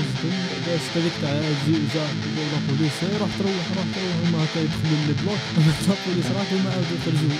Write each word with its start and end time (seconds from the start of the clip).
حاجتهم 0.00 0.32
دازت 0.66 0.96
هذيك 0.96 1.12
تاع 1.22 1.30
الزوجة 1.30 2.06
لابوليس 2.52 2.98
روح 3.20 3.30
تروح 3.38 3.52
روح 3.76 3.86
تروح 3.94 4.14
هما 4.24 4.44
هكا 4.44 4.60
يدخلوا 4.60 4.98
للبلوك 5.06 5.38
لابوليس 5.56 6.26
راحوا 6.26 6.58
هما 6.58 6.70
عاودوا 6.70 6.96
يخرجوا 7.00 7.30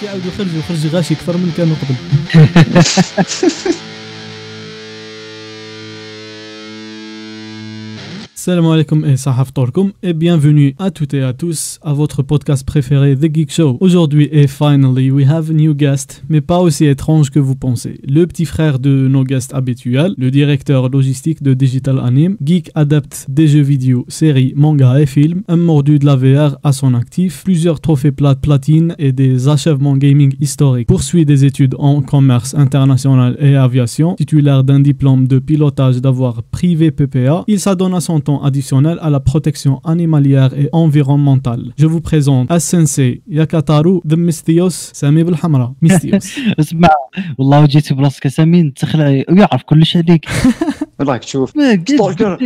كي 0.00 0.08
عاودوا 0.08 0.30
يخرجوا 0.34 0.62
خرج 0.68 0.86
غاشي 0.86 1.14
أكثر 1.14 1.36
من 1.36 1.52
كانوا 1.56 1.76
قبل 1.82 1.94
Salam 8.44 8.66
alaikum 8.66 9.06
et 9.06 9.16
sahaf 9.16 9.54
torkum 9.54 9.92
et 10.02 10.12
bienvenue 10.12 10.74
à 10.78 10.90
toutes 10.90 11.14
et 11.14 11.22
à 11.22 11.32
tous 11.32 11.78
à 11.80 11.94
votre 11.94 12.22
podcast 12.22 12.66
préféré 12.66 13.16
The 13.16 13.34
Geek 13.34 13.50
Show. 13.50 13.78
Aujourd'hui 13.80 14.28
et 14.32 14.46
finally 14.48 15.10
we 15.10 15.26
have 15.26 15.48
a 15.48 15.54
new 15.54 15.72
guest, 15.72 16.22
mais 16.28 16.42
pas 16.42 16.60
aussi 16.60 16.84
étrange 16.84 17.30
que 17.30 17.38
vous 17.38 17.56
pensez. 17.56 18.02
Le 18.06 18.26
petit 18.26 18.44
frère 18.44 18.78
de 18.78 19.08
nos 19.08 19.24
guests 19.24 19.54
habituels, 19.54 20.12
le 20.18 20.30
directeur 20.30 20.90
logistique 20.90 21.42
de 21.42 21.54
Digital 21.54 21.98
Anime, 21.98 22.36
geek 22.44 22.70
adepte 22.74 23.24
des 23.30 23.48
jeux 23.48 23.62
vidéo, 23.62 24.04
séries, 24.08 24.52
mangas 24.54 24.98
et 24.98 25.06
films, 25.06 25.40
un 25.48 25.56
mordu 25.56 25.98
de 25.98 26.04
la 26.04 26.16
VR 26.16 26.58
à 26.62 26.72
son 26.72 26.92
actif, 26.92 27.44
plusieurs 27.44 27.80
trophées 27.80 28.12
plate 28.12 28.42
platine 28.42 28.94
et 28.98 29.12
des 29.12 29.48
achèvements 29.48 29.96
gaming 29.96 30.34
historiques. 30.38 30.88
Poursuit 30.88 31.24
des 31.24 31.46
études 31.46 31.76
en 31.78 32.02
commerce 32.02 32.54
international 32.54 33.38
et 33.40 33.56
aviation, 33.56 34.16
titulaire 34.16 34.64
d'un 34.64 34.80
diplôme 34.80 35.28
de 35.28 35.38
pilotage 35.38 36.02
d'avoir 36.02 36.42
privé 36.42 36.90
PPA, 36.90 37.44
il 37.46 37.58
s'adonne 37.58 37.94
à 37.94 38.02
son 38.02 38.20
temps 38.20 38.33
additionnel 38.43 38.97
à 39.01 39.09
la 39.09 39.19
protection 39.19 39.79
animalière 39.83 40.51
et 40.57 40.67
environnementale. 40.71 41.73
Je 41.77 41.85
vous 41.85 42.01
présente 42.01 42.49
As-Sensei 42.51 43.21
Yakataru 43.29 43.99
The 44.07 44.17
Mystios 44.17 44.91
Sami 44.93 45.23
بالحمراء 45.23 45.73
Mystios. 45.81 46.39
اسمع 46.59 46.87
والله 47.37 47.65
جيت 47.65 47.93
براسك 47.93 48.27
سامي 48.27 48.69
تخلع 48.71 49.23
ويعرف 49.29 49.63
كل 49.63 49.85
شيء 49.85 50.03
عليك 50.09 50.25
راك 51.01 51.23
تشوف 51.23 51.57
ما 51.57 51.71
قلت- 51.71 51.91
Stalker. 51.99 52.37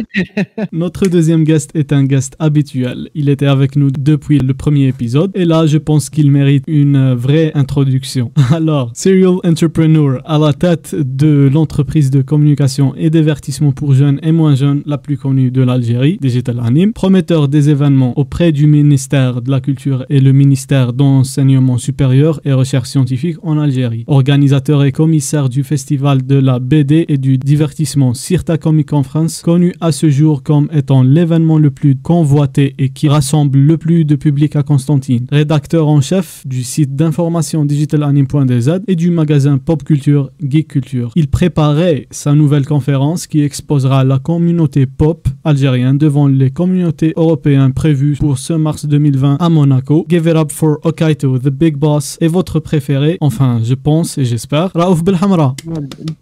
Notre 0.72 1.08
deuxième 1.08 1.44
guest 1.44 1.70
est 1.76 1.92
un 1.94 2.04
guest 2.04 2.36
habituel. 2.40 3.10
Il 3.16 3.30
était 3.30 3.48
avec 3.48 3.76
nous 3.76 3.90
depuis 3.92 4.40
le 4.40 4.54
premier 4.54 4.88
épisode 4.88 5.32
et 5.36 5.46
là, 5.46 5.66
je 5.66 5.78
pense 5.78 6.10
qu'il 6.10 6.30
mérite 6.32 6.64
une 6.68 6.96
euh, 6.96 7.16
vraie 7.16 7.52
introduction. 7.56 8.32
Alors, 8.52 8.92
serial 8.94 9.38
entrepreneur 9.52 10.22
à 10.26 10.38
la 10.38 10.54
tête 10.54 10.96
de 11.24 11.50
l'entreprise 11.54 12.10
de 12.12 12.22
communication 12.22 12.94
et 12.96 13.10
divertissement 13.10 13.72
pour 13.72 13.94
jeunes 13.94 14.20
et 14.28 14.32
moins 14.32 14.56
jeunes 14.56 14.82
la 14.86 14.98
plus 14.98 15.18
connue 15.18 15.50
de 15.52 15.62
Digital 15.79 16.61
Anime, 16.63 16.93
prometteur 16.93 17.49
des 17.49 17.71
événements 17.71 18.19
auprès 18.19 18.53
du 18.53 18.67
ministère 18.67 19.43
de 19.43 19.51
la 19.51 19.61
Culture 19.61 20.05
et 20.09 20.21
le 20.21 20.33
ministère 20.33 20.93
d'enseignement 20.93 21.79
supérieur 21.79 22.41
et 22.45 22.53
recherche 22.53 22.89
scientifique 22.89 23.37
en 23.43 23.59
Algérie, 23.59 24.05
organisateur 24.07 24.85
et 24.85 24.93
commissaire 24.93 25.49
du 25.49 25.63
festival 25.63 26.27
de 26.27 26.37
la 26.37 26.59
BD 26.59 27.05
et 27.09 27.19
du 27.19 27.39
divertissement 27.39 28.15
Cirta 28.15 28.59
Comic 28.59 28.89
Conference, 28.89 29.43
connu 29.43 29.73
à 29.81 29.93
ce 29.93 30.11
jour 30.11 30.43
comme 30.43 30.69
étant 30.73 31.03
l'événement 31.03 31.59
le 31.59 31.71
plus 31.71 31.97
convoité 31.97 32.75
et 32.79 32.89
qui 32.89 33.09
rassemble 33.09 33.59
le 33.59 33.79
plus 33.79 34.05
de 34.05 34.17
public 34.17 34.57
à 34.57 34.63
Constantine, 34.63 35.27
rédacteur 35.31 35.89
en 35.89 36.01
chef 36.01 36.47
du 36.47 36.65
site 36.65 36.97
d'information 36.97 37.65
digitalanime.dz 37.65 38.81
et 38.89 38.97
du 38.97 39.11
magasin 39.11 39.59
Pop 39.59 39.85
Culture 39.85 40.31
Geek 40.43 40.69
Culture. 40.69 41.13
Il 41.15 41.29
préparait 41.29 42.07
sa 42.11 42.35
nouvelle 42.35 42.67
conférence 42.67 43.27
qui 43.27 43.43
exposera 43.43 44.05
la 44.05 44.19
communauté 44.19 44.87
pop 44.87 45.29
algérienne 45.45 45.68
devant 45.69 46.27
les 46.27 46.51
communautés 46.51 47.13
européennes 47.17 47.75
prévues 47.75 48.17
pour 48.19 48.39
ce 48.39 48.55
mars 48.55 48.87
2020 48.87 49.37
à 49.39 49.49
Monaco. 49.49 50.07
Give 50.09 50.27
it 50.27 50.37
up 50.37 50.51
for 50.51 50.79
Okaito, 50.83 51.39
the 51.39 51.51
big 51.51 51.77
boss, 51.77 52.17
et 52.21 52.29
votre 52.29 52.59
préféré, 52.61 53.19
enfin 53.21 53.61
je 53.63 53.75
pense 53.75 54.17
et 54.19 54.25
j'espère, 54.25 54.71
Raouf 54.75 55.05
Belhamra. 55.05 55.55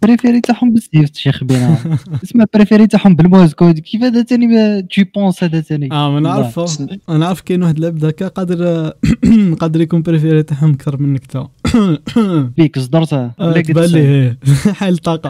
البريفيري 0.03 0.41
تاعهم 0.41 0.73
بزاف 0.73 1.09
شيخ 1.13 1.43
بينا 1.43 1.77
اسمع 2.23 2.43
البريفيري 2.43 2.87
تاعهم 2.87 3.15
بالموز 3.15 3.53
كود 3.53 3.79
كيف 3.79 4.03
هذا 4.03 4.23
ثاني 4.23 4.81
تي 4.81 5.03
بونس 5.03 5.43
هذا 5.43 5.61
ثاني 5.61 5.89
آه 5.91 6.11
ما 6.11 6.19
نعرفه 6.19 6.65
أنا 7.09 7.25
عارف 7.27 7.41
كاين 7.41 7.63
واحد 7.63 7.77
العبد 7.77 8.05
هكا 8.05 8.27
قادر 8.27 8.91
قادر 9.61 9.81
يكون 9.81 10.01
بريفيري 10.01 10.43
تاعهم 10.43 10.73
أكثر 10.73 11.01
منك 11.01 11.25
تا 11.25 11.49
فيك 12.55 12.79
صدرته 12.79 13.17
آه، 13.17 13.33
ولا 13.39 13.53
قلت 13.53 13.67
تبان 13.67 13.89
لي 13.89 13.99
إيه. 13.99 14.37
حال 14.73 14.97
طاقه 14.97 15.29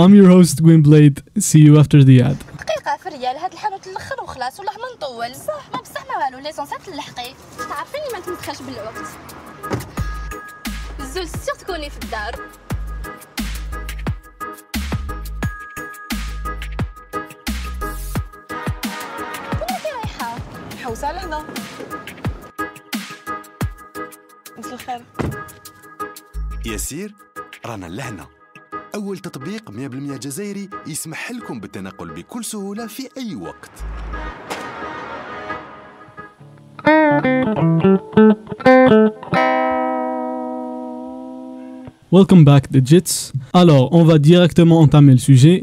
I'm 0.00 0.14
your 0.14 0.28
host 0.28 0.62
Gwyn 0.62 0.82
Blade 0.82 1.22
see 1.38 1.60
you 1.66 1.78
after 1.78 2.04
the 2.04 2.22
ad. 2.22 2.49
دقيقة 2.60 2.96
في 2.96 3.06
الريال 3.08 3.36
هاد 3.36 3.52
الحانوت 3.52 3.86
الأخر 3.86 4.22
وخلاص 4.22 4.58
والله 4.58 4.72
ما 4.72 4.94
نطول. 4.94 5.36
صح 5.36 5.70
ما 5.74 5.80
بصح 5.80 6.06
ما 6.06 6.24
والو 6.24 6.38
ليسونسات 6.38 6.82
تلحقي 6.82 7.34
تعرفيني 7.68 8.04
ما 8.12 8.20
تمدخلش 8.20 8.62
بالوقت. 8.62 9.06
الزول 11.00 11.28
سيغ 11.28 11.54
تكوني 11.54 11.90
في 11.90 11.96
الدار. 11.96 12.36
وين 19.60 19.78
كي 19.82 19.90
رايحة؟ 19.94 20.36
حوسة 20.82 21.12
لهنا 21.12 21.44
مساء 24.58 24.74
الخير. 24.74 25.04
ياسير 26.66 27.14
رانا 27.66 27.86
لهنا. 27.86 28.39
أول 28.94 29.18
تطبيق 29.18 29.70
100% 29.70 29.74
جزائري 30.18 30.68
يسمح 30.86 31.32
لكم 31.32 31.60
بالتنقل 31.60 32.08
بكل 32.08 32.44
سهولة 32.44 32.86
في 32.86 33.08
أي 33.16 33.34
وقت. 33.34 33.70
Welcome 42.12 42.44
back 42.44 42.72
Digits. 42.72 43.30
Alors, 43.52 43.90
on 43.92 44.02
va 44.02 44.18
directement 44.18 44.80
entamer 44.80 45.12
le 45.12 45.18
sujet. 45.18 45.62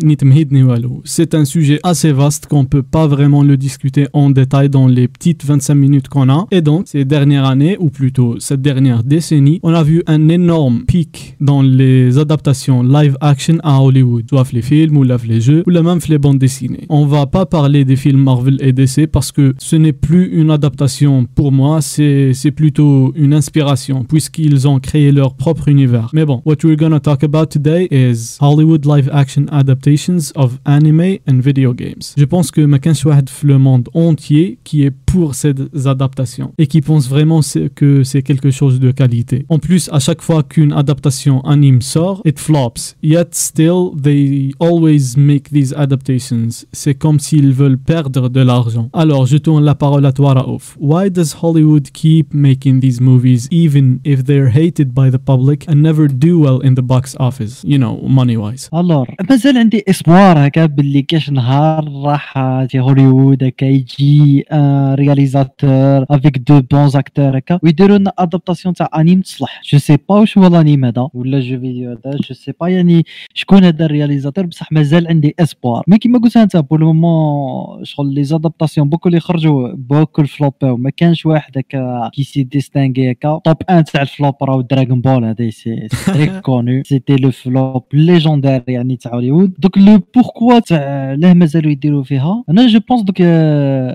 C'est 1.03 1.35
un 1.35 1.43
sujet 1.43 1.77
assez 1.83 2.13
vaste 2.13 2.47
qu'on 2.47 2.63
peut 2.63 2.83
pas 2.83 3.05
vraiment 3.05 3.43
le 3.43 3.57
discuter 3.57 4.07
en 4.13 4.29
détail 4.29 4.69
dans 4.69 4.87
les 4.87 5.09
petites 5.09 5.43
25 5.43 5.75
minutes 5.75 6.07
qu'on 6.07 6.29
a. 6.29 6.47
Et 6.51 6.61
donc, 6.61 6.87
ces 6.87 7.03
dernières 7.03 7.43
années, 7.43 7.75
ou 7.81 7.89
plutôt 7.89 8.39
cette 8.39 8.61
dernière 8.61 9.03
décennie, 9.03 9.59
on 9.61 9.73
a 9.73 9.83
vu 9.83 10.03
un 10.07 10.29
énorme 10.29 10.85
pic 10.85 11.35
dans 11.41 11.61
les 11.61 12.17
adaptations 12.17 12.81
live 12.81 13.17
action 13.19 13.57
à 13.63 13.81
Hollywood, 13.81 14.23
soit 14.29 14.49
les 14.53 14.61
films 14.61 14.95
ou 14.95 15.03
les 15.03 15.41
jeux, 15.41 15.63
ou 15.67 15.71
même 15.71 15.99
les 16.07 16.17
bandes 16.17 16.39
dessinées. 16.39 16.85
On 16.87 17.05
va 17.07 17.25
pas 17.25 17.45
parler 17.45 17.83
des 17.83 17.97
films 17.97 18.23
Marvel 18.23 18.57
et 18.61 18.71
DC 18.71 19.07
parce 19.11 19.33
que 19.33 19.53
ce 19.57 19.75
n'est 19.75 19.91
plus 19.91 20.29
une 20.31 20.51
adaptation 20.51 21.27
pour 21.35 21.51
moi, 21.51 21.81
c'est 21.81 22.53
plutôt 22.55 23.11
une 23.17 23.33
inspiration 23.33 24.05
puisqu'ils 24.05 24.65
ont 24.65 24.79
créé 24.79 25.11
leur 25.11 25.35
propre 25.35 25.67
univers. 25.67 26.09
Mais 26.13 26.23
bon, 26.23 26.36
what 26.36 26.62
we're 26.64 26.76
gonna 26.76 27.00
talk 27.00 27.22
about 27.22 27.50
today 27.50 27.88
is 27.90 28.36
Hollywood 28.40 28.84
live 28.84 29.08
action 29.12 29.48
adaptations 29.50 30.32
of 30.36 30.58
anime 30.66 31.18
and 31.26 31.40
video 31.40 31.72
games. 31.72 32.14
Je 32.16 32.24
pense 32.24 32.50
que 32.50 32.60
ma 32.66 32.78
كانش 32.78 33.06
واحد 33.06 33.28
في 33.28 33.46
le 33.46 33.58
monde 33.58 33.88
entier 33.94 34.58
qui 34.64 34.82
est 34.84 34.92
pour 35.06 35.34
ces 35.34 35.54
adaptations 35.86 36.52
et 36.58 36.66
qui 36.66 36.80
pense 36.80 37.08
vraiment 37.08 37.42
c'est- 37.42 37.68
que 37.74 38.02
c'est 38.04 38.22
quelque 38.22 38.50
chose 38.50 38.78
de 38.80 38.90
qualité. 38.92 39.44
En 39.48 39.58
plus, 39.58 39.88
à 39.92 39.98
chaque 40.00 40.22
fois 40.22 40.42
qu'une 40.42 40.72
adaptation 40.72 41.40
anime 41.44 41.80
sort, 41.82 42.22
it 42.24 42.38
flops. 42.38 42.96
Yet 43.02 43.30
still, 43.32 43.80
they 44.06 44.52
always 44.60 45.04
make 45.16 45.44
these 45.50 45.72
adaptations. 45.76 46.50
C'est 46.72 46.94
comme 46.94 47.18
s'ils 47.20 47.52
veulent 47.52 47.78
perdre 47.94 48.28
de 48.28 48.40
l'argent. 48.40 48.88
Alors, 48.92 49.26
je 49.26 49.36
tourne 49.38 49.64
la 49.64 49.74
parole 49.74 50.04
à 50.06 50.12
toi, 50.12 50.34
Raouf. 50.34 50.76
Why 50.80 51.10
does 51.10 51.30
Hollywood 51.42 51.86
keep 51.92 52.26
making 52.34 52.80
these 52.80 53.00
movies 53.00 53.42
even 53.50 53.98
if 54.04 54.18
they're 54.24 54.50
hated 54.62 54.88
by 55.00 55.10
the 55.10 55.18
public 55.32 55.58
and 55.68 55.76
never 55.88 56.06
do 56.08 56.25
well 56.33 56.59
in 56.67 56.73
the 56.75 56.85
box 56.93 57.15
office? 57.19 57.63
You 57.63 57.77
know, 57.77 57.95
money-wise. 58.07 58.69
الور 58.73 59.15
مازال 59.29 59.57
عندي 59.57 59.83
اسبوار 59.89 60.47
هكا 60.47 60.65
باللي 60.65 61.01
كاش 61.01 61.29
نهار 61.29 61.91
راح 62.05 62.33
تي 62.69 62.79
هوليوود 62.79 63.43
هكا 63.43 63.65
يجي 63.65 64.45
un 64.51 64.93
réalisateur 64.93 66.05
avec 66.09 66.37
de 66.37 66.61
bons 66.61 66.95
acteurs 66.95 67.37
هكا؟ 67.37 67.59
ويديروا 67.63 67.97
لنا 67.97 68.13
adaptation 68.19 68.73
تاع 68.73 68.89
أنيم 68.95 69.21
تصلح. 69.21 69.61
je 69.71 69.77
sais 69.77 69.97
pas 70.09 70.15
واش 70.15 70.37
هو 70.37 70.47
الأنيم 70.47 70.85
هذا 70.85 71.09
ولا 71.13 71.39
jeu 71.39 71.59
vidéo 71.59 71.91
هذا 71.91 72.17
je 72.17 72.35
sais 72.35 72.53
pas 72.61 72.67
يعني 72.67 73.05
شكون 73.33 73.63
هذا 73.63 73.85
ال 73.85 73.90
réalisateur؟ 73.90 74.45
بصح 74.45 74.71
مازال 74.71 75.07
عندي 75.07 75.35
espoir. 75.39 75.83
mais 75.87 75.97
كيما 75.97 76.19
قلت 76.19 76.37
أنت 76.37 76.57
pour 76.57 76.79
le 76.79 77.06
moment 77.06 77.85
شغل 77.85 78.13
les 78.13 78.23
adaptations 78.23 78.89
beaucoup 78.89 79.09
اللي 79.09 79.19
خرجوا 79.19 79.73
beaucoup 79.73 80.21
اللي 80.21 80.42
flop 80.42 80.70
او 80.70 80.77
ما 80.77 80.89
كانش 80.89 81.25
واحد 81.25 81.57
هكا 81.57 82.09
qui 82.13 82.23
s'est 82.23 82.43
distingué 82.43 83.11
هكا. 83.11 83.39
top 83.45 83.57
un 83.69 83.83
تاع 83.83 84.01
ال 84.01 84.08
flop 84.08 84.35
راهو 84.41 84.61
دراغون 84.61 85.01
بول 85.01 85.25
هذا 85.25 85.49
c'est 85.49 85.87
très 86.17 86.41
connu 86.41 86.83
c'était 86.85 87.15
le 87.15 87.31
flop 87.31 87.83
légendaire 87.93 88.63
يعني 88.67 88.95
تاع 88.95 89.13
هوليوود 89.13 89.53
donc 89.59 89.77
le 89.77 89.99
pourquoi 90.15 90.59
تاع 90.59 91.13
ليه 91.13 91.33
مازالوا 91.33 91.71
يديروا 91.71 92.03
فيها 92.03 92.43
أنا 92.49 92.67
je 92.67 92.79
pense 92.89 93.01
donc 93.01 93.21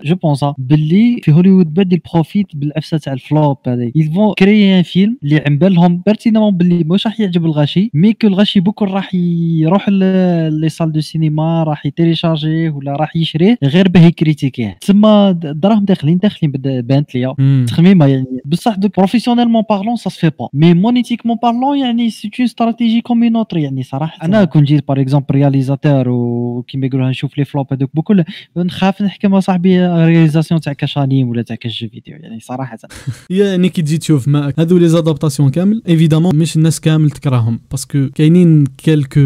je 0.05 0.15
pense 0.15 0.45
باللي 0.59 1.21
في 1.23 1.33
هوليوود 1.33 1.75
بعد 1.75 1.93
ils 1.93 2.06
profitent 2.06 2.47
بالعفسه 2.55 2.99
تاع 2.99 3.13
ال 3.13 3.22
flop 3.22 3.57
هذه 3.67 3.93
ils 3.99 4.11
vont 4.11 4.35
créer 4.43 4.73
un 4.77 4.83
film 4.83 5.17
اللي 5.23 5.43
علابالهم 5.47 6.03
pertinemment 6.07 6.57
باللي 6.57 6.85
مش 6.85 7.07
راح 7.07 7.21
يعجب 7.21 7.45
الغاشي 7.45 7.91
mais 7.95 8.13
que 8.13 8.27
الغاشي 8.27 8.61
بكل 8.61 8.87
راح 8.87 9.15
يروح 9.15 9.89
les 9.89 10.69
salles 10.69 10.93
de 10.93 11.01
cinéma 11.01 11.63
راح 11.63 11.87
ي 11.87 11.93
télécharger 11.93 12.64
ه 12.64 12.71
ولا 12.71 12.93
راح 12.93 13.17
يشريه 13.17 13.59
غير 13.65 13.89
باه 13.89 14.01
ي 14.01 14.08
critiquer 14.08 14.72
ه 14.72 14.79
تسمى 14.81 15.37
دراهم 15.41 15.85
داخلين 15.85 16.19
داخلين 16.19 16.53
بانت 16.63 17.15
ليا 17.15 17.35
مم. 17.39 17.65
تخميمه 17.69 18.07
يعني 18.07 18.41
بصح 18.45 18.75
donc 18.77 18.97
professionnellement 18.97 19.63
parlant 19.71 19.97
ça 19.97 20.11
se 20.11 20.17
fait 20.17 20.31
pas 20.39 20.49
mais 20.53 20.75
monétiquement 20.75 21.37
parlant 21.43 21.79
يعني 21.79 22.11
c'est 22.13 22.31
une 22.39 22.45
stratégie 22.45 23.01
comme 23.01 23.25
une 23.25 23.39
autre 23.39 23.63
يعني 23.63 23.83
صراحة 23.83 24.27
أنا 24.27 24.45
كون 24.45 24.65
جيت 24.65 24.89
par 24.89 25.01
exemple 25.01 25.35
réalisateur 25.35 26.09
وكيما 26.09 26.87
يقولوا 26.87 27.11
نشوف 27.11 27.39
les 27.39 27.45
flops 27.45 27.73
هذوك 27.73 27.91
بكل 27.95 28.25
نخاف 28.57 29.03
نحكم 29.03 29.41
صاحبي 29.41 29.87
réalisation 29.87 30.61
تاع 30.61 30.73
كاش 30.73 30.99
انيم 30.99 31.29
ولا 31.29 31.43
تاع 31.43 31.57
كاش 31.57 31.79
فيديو 31.79 32.17
يعني 32.17 32.41
صراحة. 32.41 32.79
يعني 33.31 33.69
كي 33.69 33.83
تجي 33.83 33.99
تشوف 33.99 34.29
معك 34.29 34.61
هذو 34.61 34.79
les 34.79 34.89
adaptations 34.89 35.51
كامل. 35.51 35.83
évidemment 35.89 36.37
مش 36.37 36.57
الناس 36.57 36.81
كامل 36.81 37.11
تكرههم 37.11 37.61
parce 37.71 37.94
que 37.94 38.09
كاينين 38.15 38.65
quelques 38.67 39.21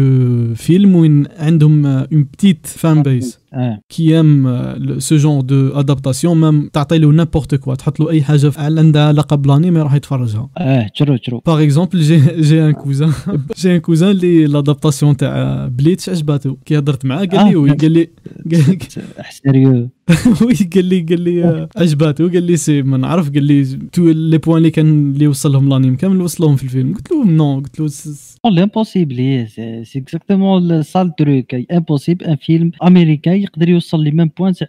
films 0.55 0.95
وين 0.95 1.23
عندهم 1.37 1.85
une 1.85 2.23
petite 2.23 2.67
fan 2.67 3.03
base 3.03 3.39
qui 3.89 4.19
aime 4.19 4.99
ce 4.99 5.15
genre 5.15 5.45
d'adaptations 5.45 6.41
même 6.41 6.69
تعطي 6.73 6.97
له 6.97 7.07
n'importe 7.11 7.55
quoi 7.55 7.75
تحط 7.75 7.99
له 7.99 8.09
أي 8.09 8.23
حاجة 8.23 8.51
عندها 8.57 9.07
علاقه 9.07 9.35
بالانيمي 9.35 9.81
راح 9.81 9.93
يتفرجها. 9.93 10.49
آه 10.57 10.89
true 10.97 11.17
true 11.17 11.41
par 11.45 11.63
exemple 11.63 11.99
j'ai 11.99 12.17
j'ai 12.41 12.65
un 12.65 12.71
cousin 12.71 13.11
j'ai 13.57 13.75
un 13.75 13.79
cousin 13.79 14.09
اللي 14.09 14.45
l'adaptation 14.45 15.17
تاع 15.17 15.67
Bleach 15.67 16.09
عجباتو 16.09 16.55
كي 16.65 16.77
هضرت 16.77 17.05
معاه 17.05 17.25
قال 17.25 17.49
لي. 17.49 17.55
oui 17.55 17.71
قال 17.81 17.91
لي 17.91 18.07
sérieux 19.43 19.89
قال 20.75 20.85
لي 20.85 20.99
قال 20.99 21.21
لي 21.21 21.43
آه، 21.43 21.69
عجباتو 21.77 22.27
قال 22.27 22.43
لي 22.43 22.57
c'est 22.57 22.81
ما 22.81 22.97
نعرف 22.97 23.29
قال 23.29 23.43
لي 23.43 23.65
tous 23.65 24.09
les 24.09 24.37
points 24.37 24.57
اللي 24.57 24.71
كان 24.71 25.11
اللي 25.11 25.27
وصلهم 25.27 25.69
l'anime 25.69 25.95
كامل 25.95 26.21
وصلهم 26.21 26.55
في 26.55 26.63
الفيلم 26.63 26.93
قلت 26.93 27.11
له 27.11 27.25
نو 27.25 27.59
قلت 27.59 27.79
له 27.79 27.89
l'impossible 28.51 29.47
c'est 29.83 29.99
exactement 29.99 30.83
ça 30.83 30.99
le 30.99 31.15
truc 31.15 31.45
impossible 31.71 32.25
un 32.25 32.35
film 32.35 32.71
américain 32.83 33.37
يقدر 33.37 33.69
يوصل 33.69 34.03
les 34.03 34.11
mêmes 34.11 34.31
points 34.37 34.53
تاع 34.53 34.67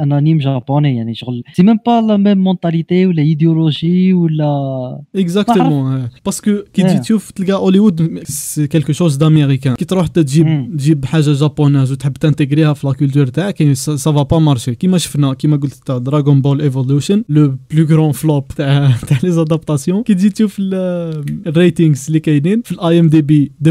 un 0.00 0.12
anime 0.12 0.38
japonais 0.38 0.96
يعني 0.96 1.14
شغل 1.14 1.42
c'est 1.52 1.62
même 1.62 1.78
pas 1.86 2.00
la 2.00 2.16
même 2.16 2.38
mentalité 2.38 3.06
ولا 3.06 3.22
ايديولوجي 3.22 4.12
ولا 4.12 5.00
exactement 5.16 6.08
parce 6.24 6.40
que 6.40 6.50
كي 6.72 6.82
تجي 6.82 6.92
آه. 6.92 6.98
تشوف 6.98 7.30
تلقى 7.30 7.52
هوليوود 7.52 8.22
c'est 8.24 8.66
quelque 8.66 8.92
chose 8.92 9.16
d'américain 9.16 9.74
كي 9.74 9.84
تروح 9.84 10.06
تجيب. 10.06 10.76
تجيب 10.76 11.04
حاجة 11.04 11.32
japonaise 11.32 11.92
وتحب 11.92 12.12
ت 12.12 12.18
intégrer 12.18 12.66
ها 12.66 12.72
في 12.72 12.86
la 12.86 12.92
culture 12.92 13.26
تاعك 13.26 13.72
ça 13.72 13.96
va 13.96 14.22
pas 14.22 14.38
marcher 14.38 14.67
كيما 14.74 14.98
شفنا 14.98 15.34
كيما 15.34 15.56
قلت 15.56 15.74
تاع 15.86 15.98
Dragon 15.98 16.42
Ball 16.42 16.60
Evolution 16.60 17.24
le 17.28 17.56
plus 17.70 17.84
grand 17.86 18.12
flop 18.12 18.48
تاع 18.48 18.96
تاع 19.08 19.18
les 19.22 19.30
adaptations 19.32 20.02
كي 20.02 20.14
تجي 20.14 20.30
تشوف 20.30 20.56
ال- 20.58 21.24
ال 21.46 21.53
ratings 21.53 22.04
اللي 22.06 22.20
كاينين 22.20 22.62
في 22.64 22.72
ال 22.72 23.00
IMD 23.00 23.22
بي 23.22 23.52
2.5 23.68 23.70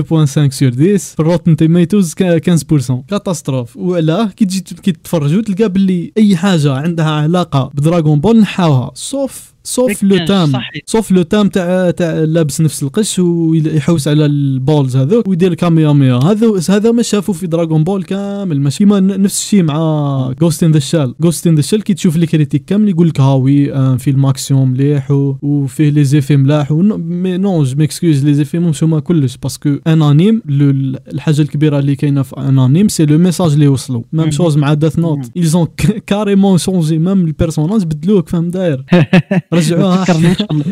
سور 0.50 0.50
10 0.72 0.98
في 0.98 1.20
الروتن 1.20 1.56
تيميتوز 1.56 2.14
15% 2.14 2.94
كاتاستروف 3.08 3.78
وعلاه 3.78 4.26
كي 4.26 4.46
تجي 4.46 4.62
كي 4.84 4.92
تتفرجوا 4.92 5.42
تلقى 5.42 5.70
باللي 5.70 6.12
أي 6.18 6.36
حاجة 6.38 6.74
عندها 6.74 7.10
علاقة 7.10 7.72
بدراغون 7.74 8.20
بول 8.20 8.40
نحاوها. 8.40 8.92
سوف 8.94 9.54
سوف 9.68 10.04
لو 10.04 10.16
كان 10.16 10.26
تام. 10.26 10.52
سوف 10.86 11.12
لو 11.12 11.22
تام 11.22 11.48
تاع 11.50 11.92
تاع 11.92 12.14
لابس 12.14 12.62
نفس 12.62 12.84
القش 12.84 13.20
ويحوس 13.20 14.08
على 14.08 14.26
البولز 14.26 14.98
هذوك 14.98 15.28
ويدير 15.28 15.54
كامياميا 15.54 16.14
هذا 16.16 16.48
هذا 16.70 16.92
ما 16.92 17.02
شافوا 17.02 17.34
في 17.34 17.48
دراغون 17.48 17.84
بول 17.84 18.04
كامل. 18.04 18.62
ماشي 18.62 18.86
ما 18.86 19.00
نفس 19.00 19.40
الشيء 19.40 19.64
مع 19.64 20.32
جوست 20.42 20.64
ان 20.64 20.72
ذا 20.72 20.80
شال 20.80 21.14
جوست 21.22 21.48
ان 21.48 21.56
ذا 21.56 21.62
شال 21.62 21.84
كي 21.84 21.94
تشوف 21.94 22.18
لي 22.18 22.26
كريتيك 22.26 22.66
كامل 22.66 22.90
يقول 22.90 23.08
لك 23.08 23.20
هاوي 23.20 23.74
آه 23.74 23.96
فيلم 23.96 24.26
اكسيون 24.26 24.68
مليح 24.68 25.12
وفيه 25.12 25.90
لي 25.90 26.04
زيفي 26.04 26.38
ملاح 26.38 26.72
مي 26.72 27.38
نو 27.38 27.64
جو 27.64 27.76
ميكسكوز 27.78 28.26
لي 28.26 28.34
زيفي 28.34 28.60
مش 28.60 28.84
هما 28.84 29.00
كلش 29.00 29.38
باسكو 29.44 29.70
ان 29.88 30.02
انيم 30.02 30.42
لو- 30.46 30.98
الحاجة 31.14 31.42
الكبيرة 31.42 31.80
اللي 31.80 31.96
كاينة 31.96 32.22
في 32.22 32.38
ان 32.38 32.60
انيم 32.60 32.88
سي 32.88 33.06
لو 33.06 33.18
ميساج 33.18 33.52
اللي 33.54 33.66
يوصلوا 33.66 34.02
ميم. 34.14 34.32
شوز 34.32 34.58
مع 34.58 34.74
داث 34.74 35.00
نوت 35.00 35.26
ont 35.56 35.92
كاريمون 36.06 36.58
شونجي 36.58 36.98
ميم 36.98 37.26
البيرسوناج 37.26 37.84
بدلوك 37.84 38.30
فهم 38.30 38.50
داير. 38.50 38.84
رجعوها 39.58 40.04
تفكرنيش 40.06 40.38
شغل 40.38 40.64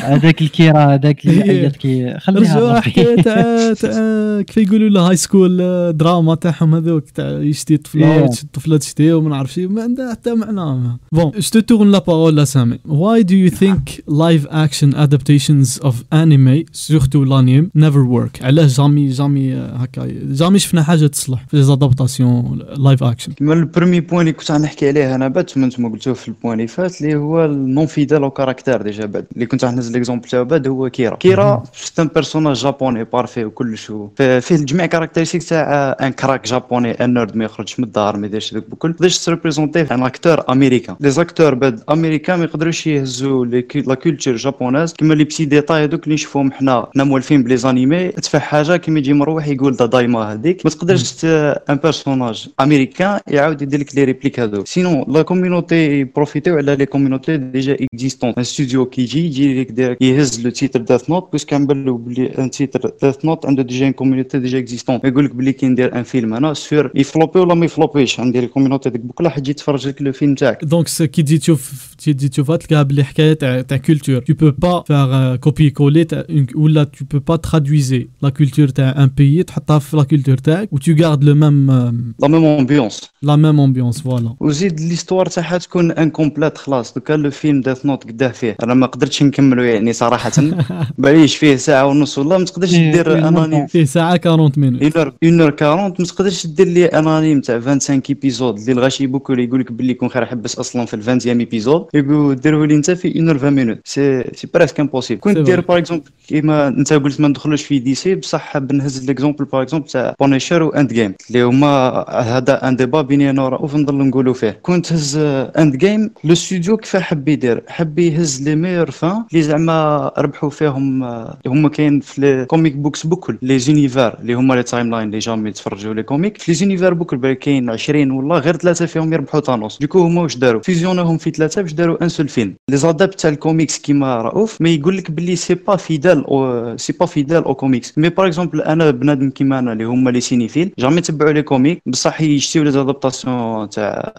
هذاك 0.00 0.42
الكيرا 0.42 0.94
هذاك 0.94 1.26
اللي. 1.26 1.42
عيط 1.42 1.76
كي 1.76 2.18
خليها 2.18 2.40
رجعوا 2.54 2.70
ربي. 2.72 2.80
حكايه 2.80 3.22
تاع 3.22 3.72
تاع 3.72 4.42
كيف 4.42 4.56
يقولوا 4.56 4.88
له 4.88 5.08
هاي 5.08 5.16
سكول 5.16 5.58
آه، 5.60 5.90
دراما 5.90 6.34
تاعهم 6.34 6.74
هذوك 6.74 7.10
تاع 7.10 7.30
يشتي 7.30 7.76
طفله. 7.76 8.24
الطفله 8.24 8.76
تشتي 8.76 9.12
وما 9.12 9.30
نعرف 9.30 9.52
شي 9.52 9.66
ما 9.66 9.82
عندها 9.82 10.10
حتى 10.10 10.34
معنى 10.34 10.98
بون 11.12 11.30
جو 11.30 11.40
تو 11.52 11.60
تورن 11.60 11.90
لا 11.90 11.98
بارول 11.98 12.36
لا 12.36 12.44
سامي 12.44 12.78
why 12.88 13.22
do 13.22 13.34
you 13.34 13.54
think 13.56 14.00
live 14.08 14.46
action 14.50 14.94
adaptations 14.94 15.80
of 15.88 15.94
anime 16.12 16.64
surtout 16.72 17.24
l'anime 17.24 17.66
never 17.78 18.02
work 18.16 18.42
علاش 18.44 18.76
جامي 18.76 19.08
جامي 19.08 19.54
آه، 19.54 19.76
هكا 19.76 20.08
جامي 20.30 20.58
شفنا 20.58 20.82
حاجة 20.82 21.06
تصلح 21.06 21.44
في 21.50 21.62
زادابتاسيون 21.62 22.58
لايف 22.78 23.02
اكشن 23.02 23.32
كما 23.32 23.52
البرومي 23.54 24.00
بوان 24.00 24.20
اللي 24.20 24.32
كنت 24.32 24.50
غنحكي 24.52 24.88
عليه 24.88 25.14
أنا 25.14 25.28
بعد 25.28 25.50
ما 25.56 25.66
نتوما 25.66 25.88
قلتوه 25.88 26.14
في 26.14 26.28
البوان 26.28 26.52
اللي 26.54 26.66
فات 26.68 27.00
اللي 27.02 27.14
هو 27.14 27.44
النون 27.44 27.86
فيدال 27.86 28.24
أو 28.28 28.32
كاركتير 28.32 28.82
ديجا 28.82 29.06
بعد 29.06 29.26
اللي 29.34 29.46
كنت 29.46 29.64
غنهز 29.64 29.92
ليكزومبل 29.92 30.28
تاعو 30.28 30.44
بعد 30.44 30.68
هو 30.68 30.90
كيرا 30.90 31.16
كيرا 31.16 31.62
سيت 31.72 32.00
ان 32.00 32.10
بيرسوناج 32.14 32.56
جابوني 32.56 33.04
بارفي 33.04 33.44
وكلش 33.44 33.92
فيه 34.16 34.56
جميع 34.56 34.86
كاركتيرستيك 34.86 35.42
تاع 35.42 35.96
ان 36.00 36.12
كراك 36.12 36.48
جابوني 36.48 36.90
ان 36.90 37.14
نيرد 37.14 37.36
ما 37.36 37.44
يخرجش 37.44 37.80
من 37.80 37.86
الدار 37.86 38.16
ما 38.16 38.26
يديرش 38.26 38.54
ذوك 38.54 38.70
بكل 38.70 38.92
تقدرش 38.94 39.18
تريبريزونتيه 39.18 39.88
ان 39.90 40.02
اكتور 40.02 40.52
امريكان 40.52 40.96
لي 41.00 41.10
زاكتور 41.10 41.54
بعد 41.54 41.80
امريكان 41.90 42.38
ما 42.38 42.44
يقدروش 42.44 42.86
يهزوا 42.86 43.46
لا 43.46 43.94
كولتور 43.94 44.36
جابونيز 44.36 44.92
كيما 44.92 45.14
لي 45.14 45.24
بسي 45.24 45.44
ديتاي 45.44 45.84
هذوك 45.84 46.04
اللي 46.04 46.14
نشوفهم 46.14 46.52
حنا 46.52 46.86
حنا 46.94 47.04
مولفين 47.04 47.42
بلي 47.42 47.56
زانيمي 47.56 48.08
تفح 48.08 48.42
حاجة 48.42 48.76
كيما 48.76 48.98
يجي 48.98 49.12
مروح 49.12 49.48
يقول 49.48 49.76
دا 49.76 49.86
دايما 49.86 50.32
هذيك 50.32 50.60
ما 50.64 50.70
تقدرش 50.70 51.24
ان 51.24 51.76
بيرسوناج 51.82 52.48
امريكان 52.60 53.20
يعاود 53.26 53.62
يدير 53.62 53.80
لك 53.80 53.94
لي 53.94 54.04
ريبليك 54.04 54.40
هذوك 54.40 54.66
سينون 54.66 55.04
لا 55.08 55.22
كوميونيتي 55.22 56.04
بروفيتيو 56.04 56.56
على 56.56 56.76
لي 56.76 56.86
كوميونيتي 56.86 57.36
ديجا 57.36 57.76
existantes 58.24 58.34
un 58.38 58.44
studio 58.44 58.86
كي 58.86 59.02
يجي 59.02 59.26
يجي 59.26 59.60
لك 59.60 59.70
دير 59.72 59.96
يهز 60.00 60.40
le 60.40 60.50
titre 60.50 60.80
Death 60.80 61.10
Note 61.10 61.28
parce 61.32 61.43
que 61.43 61.50
كنبان 61.56 61.84
له 61.84 61.98
بلي 61.98 62.26
un 62.38 62.50
titre 62.50 62.90
Death 63.02 63.24
Note 63.24 63.46
عنده 63.46 63.62
déjà 63.62 63.86
une 63.88 63.92
community 63.92 64.38
déjà 64.38 64.58
existante 64.58 65.00
يقول 65.04 65.24
لك 65.24 65.34
بلي 65.34 65.52
كي 65.52 65.66
ندير 65.66 65.96
un 65.98 66.02
film 66.02 66.34
أنا 66.34 66.54
sûr 66.54 66.90
ي 66.94 67.00
flopper 67.00 67.40
ولا 67.40 67.54
ما 67.54 67.64
ي 67.64 67.70
flopper 67.70 68.09
ش 68.09 68.20
عندي 68.20 68.38
ال 68.38 68.43
community 68.43 68.90
ديك 68.90 69.00
بكل 69.00 69.24
واحد 69.24 69.38
يجي 69.38 69.50
يتفرج 69.50 69.88
لك 69.88 70.02
le 70.02 70.12
film 70.12 70.34
تاعك 70.34 70.64
donc 70.64 70.88
c- 70.88 71.02
كي 71.02 71.22
تجي 71.22 71.38
تشوف 71.38 71.94
كي 72.04 72.12
تجي 72.12 72.28
تشوفها 72.28 72.56
تلقاها 72.56 72.82
بلي 72.82 73.04
حكايه 73.04 73.32
تاع 73.32 73.60
تاع 73.60 73.76
culture 73.76 74.20
tu 74.20 74.34
peux 74.34 74.52
pas 74.66 74.82
faire 74.88 75.36
copier-coller 75.40 76.04
تاع 76.04 76.22
une- 76.30 76.56
ولا 76.56 76.84
tu 76.96 77.04
peux 77.04 77.20
pas 77.20 77.38
traduiser. 77.50 78.02
La 78.26 78.30
culture 78.30 78.72
تاع 78.72 78.94
un 79.04 79.10
pays 79.16 79.42
تحطها 79.42 79.78
في 79.78 79.96
la 79.96 80.02
culture 80.02 80.36
تاعك 80.36 80.72
و 80.72 80.78
tu 80.78 80.94
gardes 80.94 81.22
le 81.24 81.34
même 81.34 81.70
euh, 81.70 81.94
la 82.22 82.28
même 82.28 82.44
ambiance 82.44 83.00
la 83.24 83.36
même 83.36 83.58
ambiance 83.60 83.98
voilà. 84.02 84.30
وزيد 84.40 84.80
l'histoire 84.80 85.26
تاعها 85.26 85.58
تكون 85.58 85.90
incomplète 85.90 86.58
خلاص 86.58 86.94
دوكا 86.94 87.12
le 87.12 87.30
film 87.30 87.60
Death 87.60 87.86
Note 87.86 87.97
قداه 88.04 88.28
فيه. 88.28 88.56
أنا 88.62 88.74
ما 88.74 88.86
قدرتش 88.86 89.22
نكملو 89.22 89.62
يعني 89.62 89.92
صراحة. 89.92 90.32
باليش 90.98 91.36
فيه 91.36 91.56
ساعة 91.56 91.86
ونص 91.86 92.18
ولا 92.18 92.38
ما 92.38 92.44
تقدرش 92.44 92.74
إيه، 92.74 92.92
دير 92.92 93.04
فيه 93.04 93.28
un 93.28 93.39
anime 93.39 93.66
فيه 93.66 93.84
ساعة 93.84 94.20
40 94.26 94.52
minutes. 94.52 94.82
1 94.82 94.96
heure 94.96 95.54
40 95.62 95.94
ما 95.98 96.04
تقدرش 96.04 96.46
دير 96.46 96.66
لي 96.66 96.86
un 96.86 97.01
anime 97.01 97.40
تاع 97.40 97.60
25 97.60 98.02
épisodes 98.08 98.58
اللي 98.58 98.72
الغاشي 98.72 99.06
beaucoup 99.06 99.32
اللي 99.32 99.44
يقول 99.44 99.60
لك 99.60 99.72
باللي 99.72 99.92
يكون 99.92 100.08
خير 100.08 100.26
حبس 100.26 100.58
أصلا 100.58 100.84
في 100.86 100.94
ال 100.94 101.00
20 101.00 101.38
épisodes 101.38 101.86
يقول 101.94 102.36
ديروا 102.36 102.66
لي 102.66 102.74
انت 102.74 102.90
في 102.90 103.08
1 103.08 103.28
heure 103.28 103.36
20 103.36 103.52
minutes 103.52 103.78
c'est 103.84 104.24
c'est 104.34 104.48
presque 104.54 104.80
impossible 104.80 105.20
كنت 105.20 105.38
دير. 105.38 105.60
par 105.60 105.78
exemple 105.78 106.04
كيما 106.28 106.68
انت 106.68 106.92
قلت 106.92 107.20
ما 107.20 107.28
ندخلوش 107.28 107.62
في 107.62 107.78
DC 107.78 108.14
بصح 108.14 108.40
حاب 108.40 108.72
نهز 108.72 109.06
l'exemple 109.06 109.44
par 109.44 109.62
exemple 109.62 109.86
تاع 109.88 110.14
بونيشر 110.20 110.62
واند 110.62 110.92
جيم 110.92 111.14
اللي 111.28 111.42
هما 111.42 111.68
هذا 112.08 112.68
un 112.68 112.76
débat 112.76 113.02
بيني 113.02 113.30
أنا 113.30 113.42
ورؤوف 113.42 113.76
نضل 113.76 113.94
نقولوا 113.94 114.34
فيه. 114.34 114.58
كي 114.62 114.92
تهز 114.92 115.16
Endgame 115.58 116.10
le 116.24 116.34
studio 116.34 116.76
كيف 116.76 116.96
حب 116.96 117.28
يدير؟ 117.28 117.62
حب 117.68 117.87
يهز 117.98 118.42
les 118.42 118.54
meilleures 118.54 118.90
fins 118.90 119.24
اللي 119.32 119.42
زعما 119.42 120.10
ربحوا 120.18 120.50
فيهم 120.50 121.02
آه، 121.02 121.38
هما 121.46 121.68
كاين 121.68 122.00
في 122.00 122.20
les 122.20 122.44
comic 122.44 122.76
books 122.76 123.06
بوكل 123.06 123.38
les 123.42 123.58
univers 123.58 124.18
اللي 124.20 124.34
هما 124.34 124.54
les 124.54 124.62
timelines 124.62 125.06
اللي 125.06 125.18
jamais 125.18 125.48
يتفرجوا 125.48 125.94
les 125.94 126.02
comics 126.02 126.38
في 126.38 126.52
les 126.52 126.54
univers 126.54 126.94
بوكل 126.94 127.16
بل 127.16 127.32
كاين 127.32 127.70
20 127.70 128.10
والله 128.10 128.38
غير 128.38 128.56
ثلاثة 128.56 128.86
فيهم 128.86 129.12
يربحوا 129.12 129.40
تانوس 129.40 129.78
دوكو 129.78 129.98
هما 129.98 130.22
واش 130.22 130.36
داروا؟ 130.36 130.62
فيزيونوهم 130.62 131.18
في 131.18 131.30
ثلاثة 131.30 131.62
باش 131.62 131.72
داروا 131.72 132.02
un 132.04 132.08
seul 132.08 132.28
film 132.28 132.54
les 132.70 132.76
adaps 132.76 133.10
تاع 133.10 133.30
الكوميكس 133.30 133.78
كيما 133.78 134.22
رؤوف 134.22 134.60
ما 134.60 134.68
يقول 134.68 134.96
لك 134.96 135.10
باللي 135.10 135.36
c'est 135.36 135.54
pas 135.54 135.76
fidèle 135.76 136.24
aux 136.26 136.76
c'est 136.76 136.92
pas 136.92 137.06
fidèle 137.06 137.44
aux 137.44 137.54
comics 137.54 137.98
mais 137.98 138.08
par 138.08 138.26
exemple 138.26 138.60
أنا 138.62 138.90
بنادم 138.90 139.30
كيما 139.30 139.58
أنا 139.58 139.72
اللي 139.72 139.84
هما 139.84 140.10
les 140.10 140.20
cinéphiles 140.20 140.72
jamais 140.78 141.00
تبعوا 141.00 141.32
les 141.32 141.42
comics 141.42 141.82
بصح 141.86 142.20
يشتيو 142.20 142.62
les 142.62 142.70
adaptations 142.70 143.68
تاع 143.70 144.14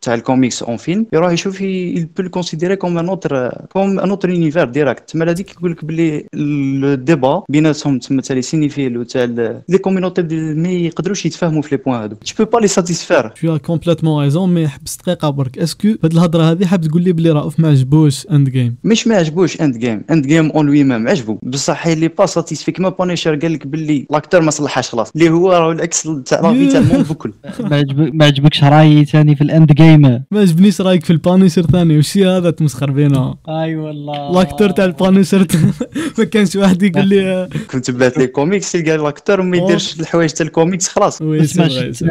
تاع 0.00 0.14
ال 0.14 0.21
comics 0.21 0.62
en 0.62 0.76
film 0.76 1.06
يروح 1.12 1.32
يشوف 1.32 1.62
peut 2.16 2.22
le 2.22 2.28
considérer 2.28 2.76
comme 2.78 2.96
un 2.96 3.08
autre 3.14 3.48
comme 3.72 4.00
un 4.00 4.10
autre 4.10 4.30
univers 4.30 4.64
direct 4.64 5.10
تما 5.10 5.30
هذيك 5.30 5.50
يقول 5.52 5.70
لك 5.70 5.84
باللي 5.84 6.26
ال 6.34 6.52
débat 6.52 7.42
بيناتهم 7.48 7.98
تما 7.98 8.22
تاع 8.22 8.36
les 8.36 8.42
cinéphiles 8.42 8.98
وتاع 8.98 9.24
les 9.68 9.78
communities 9.78 10.22
ما 10.54 10.68
يقدروش 10.68 11.26
يتفاهموا 11.26 11.62
في 11.62 11.76
les 11.76 11.82
points 11.82 12.00
هادو 12.00 12.16
peux 12.44 12.46
pas 12.46 12.60
les 12.60 12.68
satisfaire. 12.68 13.26
Tu 13.34 13.48
as 13.50 13.58
complètement 13.58 14.16
raison 14.16 14.46
mais 14.48 14.68
حبس 14.68 14.96
دقيقه 14.96 15.30
برك 15.30 15.58
est-ce 15.58 15.78
que 15.78 15.88
هاد 15.88 16.12
الهضره 16.12 16.42
هذه 16.42 16.66
حاب 16.66 16.80
تقول 16.80 17.02
لي 17.02 17.12
بلي 17.12 17.30
رؤوف 17.30 17.60
ما 17.60 17.68
عجبوش 17.68 18.26
Endgame 18.26 18.76
مش 18.84 19.06
ما 19.06 19.16
عجبوش 19.16 19.60
Endgame 19.60 20.04
Endgame 20.10 20.50
en 20.50 20.66
lui-même 20.66 21.08
عجبو 21.08 21.38
بصح 21.42 21.86
il 21.86 22.08
est 22.08 22.26
pas 22.26 22.38
satisfait 22.38 22.72
كيما 22.72 22.88
Punisher 22.88 23.34
قال 23.34 23.52
لك 23.52 23.66
باللي 23.66 24.06
l'acteur 24.10 24.40
ما 24.40 24.50
صلحهاش 24.50 24.90
خلاص 24.90 25.10
اللي 25.16 25.30
هو 25.30 25.52
راه 25.52 25.72
العكس 25.72 26.08
تاع 26.26 26.40
l'avis 26.40 26.66
تاع 26.66 26.80
ال 26.80 26.85
monde 26.85 27.08
بكل 27.08 27.32
ما 27.60 27.76
عجبك 27.76 28.14
ما 28.14 28.24
عجبكش 28.24 28.64
رايي 28.64 29.04
ثاني 29.04 29.36
في 29.36 29.44
ال 29.44 29.72
Endgame 29.72 30.00
ما 30.00 30.40
عجبنيش 30.40 30.80
رايك 30.80 31.04
في 31.04 31.10
ال 31.10 31.16
Punisher 31.16 31.62
ثاني 31.62 31.98
وشي 31.98 32.26
هذا 32.26 32.50
تمسخر 32.50 32.90
بينا 33.08 33.36
أي 33.48 33.76
والله. 33.76 34.32
l'acteur 34.32 34.70
تاع 34.70 34.84
ال 34.84 34.91
Punisher 34.91 35.46
ما 36.18 36.24
كانش 36.24 36.56
واحد 36.56 36.82
يقول 36.82 37.08
لي 37.08 37.32
آه، 37.32 37.48
كنت 37.70 37.90
تبعت 37.90 38.18
les 38.18 38.26
comics 38.26 38.72
تلقى 38.72 38.96
l'acteur 38.96 39.42
ما 39.42 39.56
يديرش 39.56 40.00
الحوايج 40.00 40.30
تاع 40.30 40.46
الكوميكس 40.46 40.88
خلاص. 40.88 41.18
سي 41.18 41.92
سي 41.92 42.10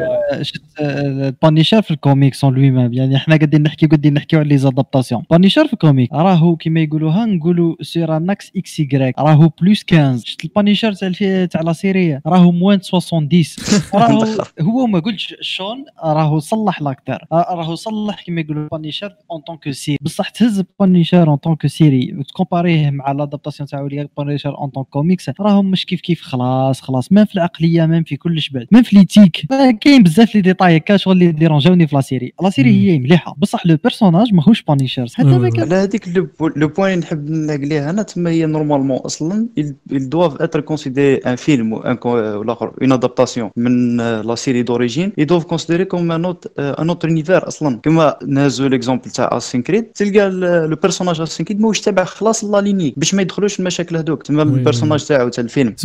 بانيشر 1.42 1.82
في 1.82 1.92
الكوميكس 1.92 2.44
اون 2.44 2.54
لوي 2.54 2.72
ميم 2.72 2.94
يعني 2.94 3.16
إحنا 3.16 3.36
قاعدين 3.36 3.64
نحكي 3.64 3.88
قاعدين 3.88 4.14
نحكيو 4.14 4.40
على 4.40 4.50
les 4.50 4.58
adaptations 4.58 5.24
Punisher 5.32 5.68
في 5.68 5.74
ال 5.74 5.80
comic 5.80 6.14
راهو 6.14 6.56
كيما 6.56 6.82
يقولوها 6.82 7.26
نقولوا 7.26 7.76
sur 7.82 8.18
une 8.18 8.30
échelle 8.30 9.20
راهو 9.20 9.50
plus 9.62 9.84
15 9.92 10.26
شفت 10.26 10.46
ال 10.46 10.51
Punisher 10.51 10.94
تاع 10.94 11.46
تاع 11.46 11.62
la 11.62 11.74
série 11.74 12.20
راهو 12.28 12.52
moins 12.52 12.82
70 12.82 13.30
راهو 13.94 14.26
هو 14.62 14.88
ما 14.88 15.00
قلتش 15.00 15.36
شون 15.42 15.86
راهو 16.04 16.40
صلح 16.40 16.82
l'acteur 16.82 17.26
راهو 17.32 17.76
صلح 17.76 18.22
كيما 18.22 18.42
يقولوا 18.42 18.68
Punisher 18.72 19.16
en 19.32 19.42
tant 19.42 19.58
que 19.58 19.72
série 19.72 19.98
بصح 20.02 20.30
تهز 20.30 20.64
Punisher 20.88 21.28
en 21.28 21.36
tant 21.36 21.56
que 21.56 21.68
série 21.68 22.16
وتكومباريه 22.18 22.90
مع 22.90 23.12
l'adaptation 23.12 23.70
تاعو 23.70 23.88
اللي 23.88 24.08
Punisher 24.18 24.58
en 24.58 24.70
tant 24.70 24.84
que 24.84 24.99
comics 24.99 25.30
راهم 25.40 25.72
مش 25.72 25.86
كيف 25.86 26.02
كيف 26.02 26.22
خلاص 26.22 26.82
خلاص 26.82 27.12
ما 27.12 27.26
في 27.26 27.36
العقليه 27.36 27.86
ما 27.86 28.04
في 28.04 28.16
كلش 28.18 28.50
بعد 28.50 28.68
ما 28.72 28.82
في 28.82 28.96
l'éthique 28.96 29.46
كاين 29.82 30.04
بزاف 30.04 30.36
les 30.36 30.42
détails 30.42 30.78
هكا 30.78 30.98
شغل 30.98 31.14
اللي 31.14 31.32
ديرونجاوني 31.32 31.88
في 31.88 31.96
la 31.96 32.02
série 32.02 32.34
la 32.44 32.50
série 32.50 32.92
هي 32.92 33.00
مليحه 33.00 33.36
بصح 33.38 33.66
le 33.66 33.78
personnage 33.84 34.34
ماهوش 34.34 34.64
Punisher 34.64 35.06
حتى 35.14 35.28
ما 35.28 35.50
Ouais, 35.50 35.54
كان 35.54 35.62
على 35.64 35.76
هذيك 35.76 36.08
le 36.56 36.68
point 36.68 36.94
اللي 36.94 36.96
نحب 36.96 37.30
نلقى 37.30 37.58
ليه 37.58 37.90
أنا 37.90 38.04
تما 38.04 38.30
هي 38.30 38.46
normalement 38.46 38.98
أصلا 38.98 39.48
ils 39.94 40.10
doivent 40.10 40.38
être 40.46 40.62
considérés 40.62 41.22
un 41.26 41.38
film 41.38 41.74
ou 41.74 41.80
un 41.86 41.98
l'autre 42.44 42.72
une 42.82 42.92
adaptation 42.92 43.52
من 43.58 43.98
la 43.98 44.36
série 44.36 44.64
d'origine. 44.64 45.12
Ils 45.22 45.26
doivent 45.26 45.46
considérer 45.54 45.86
comme 45.88 46.12
un 46.12 46.24
autre 46.24 46.48
un 46.60 46.90
autre 46.90 47.08
univers 47.08 47.48
أصلا 47.48 47.80
كما 47.84 48.16
نهزوا 48.28 48.68
l'exemple 48.70 49.10
تاع 49.10 49.38
Assassin's 49.38 49.62
Creed 49.62 49.84
تلقى 49.84 50.30
le 50.74 50.80
personnage 50.82 51.22
Assassin's 51.22 51.46
Creed 51.46 51.60
ماهوش 51.62 51.82
تابع 51.82 52.04
خلاص 52.04 52.44
la 52.44 52.62
lignée 52.62 52.94
باش 52.98 53.14
ما 53.14 53.22
يدخلوش 53.22 53.60
المشاكل 53.60 53.98
هذوك 53.98 54.24
تما 54.24 54.44
ال 54.44 54.49
personnage 54.49 55.06
تاعو 55.06 55.30
تاع 55.30 55.44
الفيلم. 55.44 55.76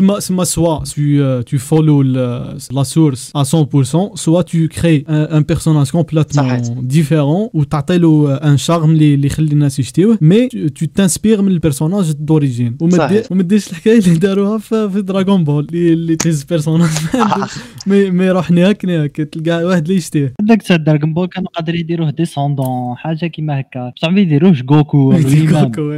tu, 0.85 1.21
euh, 1.21 1.42
tu 1.50 1.59
follow 1.59 2.02
le- 2.02 2.75
la 2.78 2.85
source 2.85 3.25
à 3.35 3.45
100%, 3.45 4.16
soit 4.25 4.45
tu 4.45 4.68
crées 4.68 5.04
un, 5.09 5.26
un 5.38 5.42
personnage 5.42 5.90
complètement 5.90 6.42
différent 6.83 7.50
ou 7.54 7.64
تعطيله 7.64 8.38
un 8.42 8.57
charme 8.66 8.85
اللي 8.90 9.14
اللي 9.14 9.26
يخلي 9.26 9.52
الناس 9.52 9.78
يشتيوه 9.78 10.16
tu, 10.16 10.57
tu 10.80 10.87
t'inspires 11.00 11.40
من 11.40 11.49
ال 11.49 11.54
personnage 11.54 12.12
d'origine 12.12 12.76
وما 13.30 13.42
ديرش 13.42 13.71
الحكاية 13.71 13.99
اللي 13.99 14.18
داروها 14.18 14.59
في, 14.59 14.90
في 14.90 15.02
Dragon 15.02 15.44
Ball 15.44 15.64
اللي, 15.73 15.92
اللي 15.92 16.16
تهز 16.16 16.42
personnage 16.44 16.88
mais 17.87 18.11
mais 18.11 18.25
يروح 18.25 18.50
نهاك 18.50 18.85
نهاك. 18.85 19.16
تلقى 19.16 19.64
واحد 19.64 19.83
اللي 19.83 19.97
يشتيه 19.97 20.35
هذاك 20.42 20.62
تاع 20.62 20.76
Dragon 20.76 21.14
Ball 21.14 21.26
كانوا 21.28 21.49
قادرين 21.49 21.80
يديروه 21.80 22.11
descendant 22.11 22.97
حاجة 22.97 23.26
كيما 23.26 23.61
هكا. 23.61 23.92
بصح 23.97 24.09
ما 24.09 24.21
يديروهش 24.21 24.62
جوكو 24.62 24.77
ولا 24.94 25.28
إيمان. 25.28 25.64
كوكو، 25.73 25.92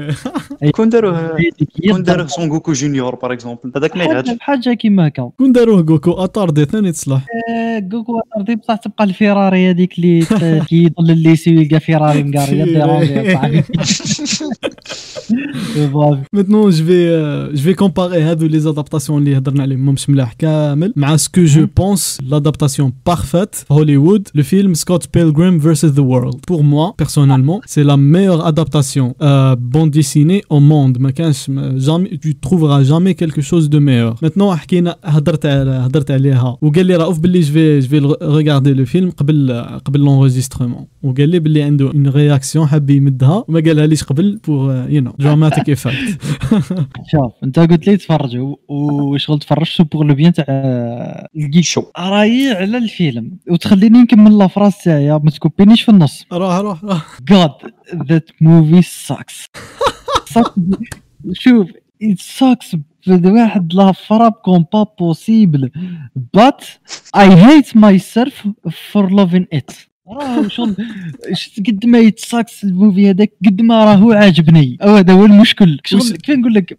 إيه. 0.63 0.71
كون 0.71 0.89
داروه 0.89 1.19
هذيك 1.19 1.55
هي 1.85 1.91
كون 1.93 2.03
داروه 2.03 2.23
الضربة. 2.23 2.27
سون 2.27 2.49
جوكو 2.49 2.73
جونيور 2.73 3.15
باغ 3.15 3.33
اكزومبل 3.33 3.73
هذاك 3.77 3.97
ما 3.97 4.05
يغادش 4.05 4.29
حاجة 4.29 4.39
حاجة 4.41 4.75
كيما 4.75 5.07
هكا 5.07 5.31
كون 5.39 5.53
داروه 5.53 5.81
جوكو 5.83 6.13
اطاردي 6.13 6.65
ثاني 6.65 6.93
تصلح 6.93 7.27
آه، 7.51 7.79
جوكو 7.79 8.13
ارضي 8.37 8.55
بصح 8.57 8.77
تبقى 8.77 9.05
الفيراري 9.05 9.71
هذيك 9.71 9.99
اللي 9.99 10.25
ت- 10.25 10.65
كي 10.69 10.77
يضل 10.85 11.11
الليسي 11.11 11.57
ويلقى 11.57 11.81
فيراري 11.81 12.23
مقاريه 12.23 12.65
ديرونجي 12.65 13.33
صاحبي 13.33 13.63
صافي. 15.93 16.25
Maintenant, 16.37 16.71
je 16.71 16.83
vais, 16.83 17.07
euh, 17.09 17.57
je 17.57 17.63
vais 17.69 17.75
comparer 17.75 18.21
هادو 18.23 18.49
les 18.49 18.67
adaptations 18.75 19.11
اللي 19.11 19.37
هضرنا 19.39 19.63
عليهم 19.63 19.87
مش 19.89 20.11
ملاح 20.11 20.33
كامل 20.33 20.93
مع 20.97 21.17
ce 21.17 21.21
que 21.21 21.47
je 21.47 21.61
pense 21.81 22.19
l'adaptation 22.31 22.91
parfaite 23.11 23.55
في 23.55 23.75
Hollywood 23.75 24.41
le 24.41 24.43
film 24.43 24.75
Scott 24.75 25.05
Pilgrim 25.17 25.59
vs. 25.59 25.93
The 25.95 26.05
World 26.13 26.39
pour 26.51 26.63
moi 26.65 26.95
personnellement 27.03 27.61
c'est 27.67 27.85
la 27.85 27.97
meilleure 27.97 28.47
adaptation 28.47 28.70
euh, 28.77 29.57
bande 29.57 29.91
dessinée 29.91 30.43
au 30.51 30.61
monde 30.61 30.99
ما 31.01 31.11
كانش 31.11 31.51
ما- 31.51 31.79
jamais 31.79 32.09
tu 32.17 32.35
trouveras 32.47 32.83
jamais 32.83 33.15
quelque 33.15 33.41
chose 33.43 33.69
de 33.71 33.79
meilleur. 33.79 34.15
Maintenant 34.25 34.51
حكينا 34.51 34.97
هضرت 35.05 35.47
على 35.47 35.71
هضرت 35.71 36.11
عليها 36.11 36.57
وقال 36.63 36.87
لي 36.87 36.97
رؤوف 36.97 37.19
باللي 37.19 37.43
je 37.43 37.47
vais 37.47 37.87
je 37.87 37.91
vais 37.91 38.01
le 38.01 38.09
regarder 38.39 38.75
le 38.75 38.87
film 38.95 39.11
قبل 39.17 39.65
قبل 39.85 40.01
l'enregistrement. 40.07 40.85
وقال 41.03 41.29
لي 41.29 41.39
باللي 41.39 41.63
عنده 41.63 41.91
une 41.91 42.11
réaction 42.13 42.59
حاب 42.61 42.91
يمدها 42.91 43.45
وما 43.49 43.61
قالها 43.61 43.87
ليش 43.87 44.05
قبل 44.05 44.41
pour 44.47 44.51
uh, 44.71 44.93
you 44.95 45.01
know 45.09 45.25
dramatic 45.25 45.63
effect. 45.75 46.27
شوف 47.11 47.33
انت 47.45 47.59
قلت 47.59 47.87
لي 47.87 47.97
تفرج 47.97 48.37
و- 48.37 48.57
وشغل 48.69 49.39
تفرجت 49.39 49.83
pour 49.93 50.03
le 50.03 50.15
bien 50.15 50.33
تاع 50.33 50.45
ال 51.37 51.42
geek 51.42 51.65
شو 51.65 51.83
رايي 51.99 52.51
على 52.53 52.79
الفيلم 52.79 53.31
وتخليني 53.51 53.99
نكمل 54.03 54.39
la 54.39 54.47
phrase 54.47 54.85
تاعي 54.85 55.11
ما 55.13 55.31
تكوبينيش 55.31 55.83
في 55.83 55.89
النص 55.89 56.25
روح 56.33 56.57
روح 56.57 56.85
روح 56.85 57.19
God 57.33 57.67
that 57.99 58.25
movie 58.45 58.50
movie 58.51 58.83
sucks 58.83 59.47
شوف 61.33 61.71
it 62.03 62.19
sucks 62.19 62.77
واحد 63.09 63.75
la 63.75 63.93
phrase 63.93 64.33
qu'on 64.33 64.65
pas 64.73 64.83
possible 64.99 65.71
but 66.35 66.65
I 67.17 67.35
hate 67.35 67.77
myself 67.77 68.49
for 68.93 69.11
loving 69.13 69.47
it 69.53 69.71
شغل 70.49 70.77
شفت 71.33 71.67
قد 71.67 71.87
ما 71.87 71.99
يت 71.99 72.18
sucks 72.18 72.65
ال 72.65 72.72
movie 72.72 73.11
هذاك 73.11 73.33
قد 73.47 73.63
ما 73.63 73.85
راهو 73.85 74.13
عاجبني. 74.13 74.79
أو 74.83 74.97
هذا 74.97 75.13
هو 75.13 75.25
المشكل. 75.25 75.79
شغل 75.85 76.01
كيف 76.01 76.37
نقول 76.37 76.55
لك؟ 76.55 76.77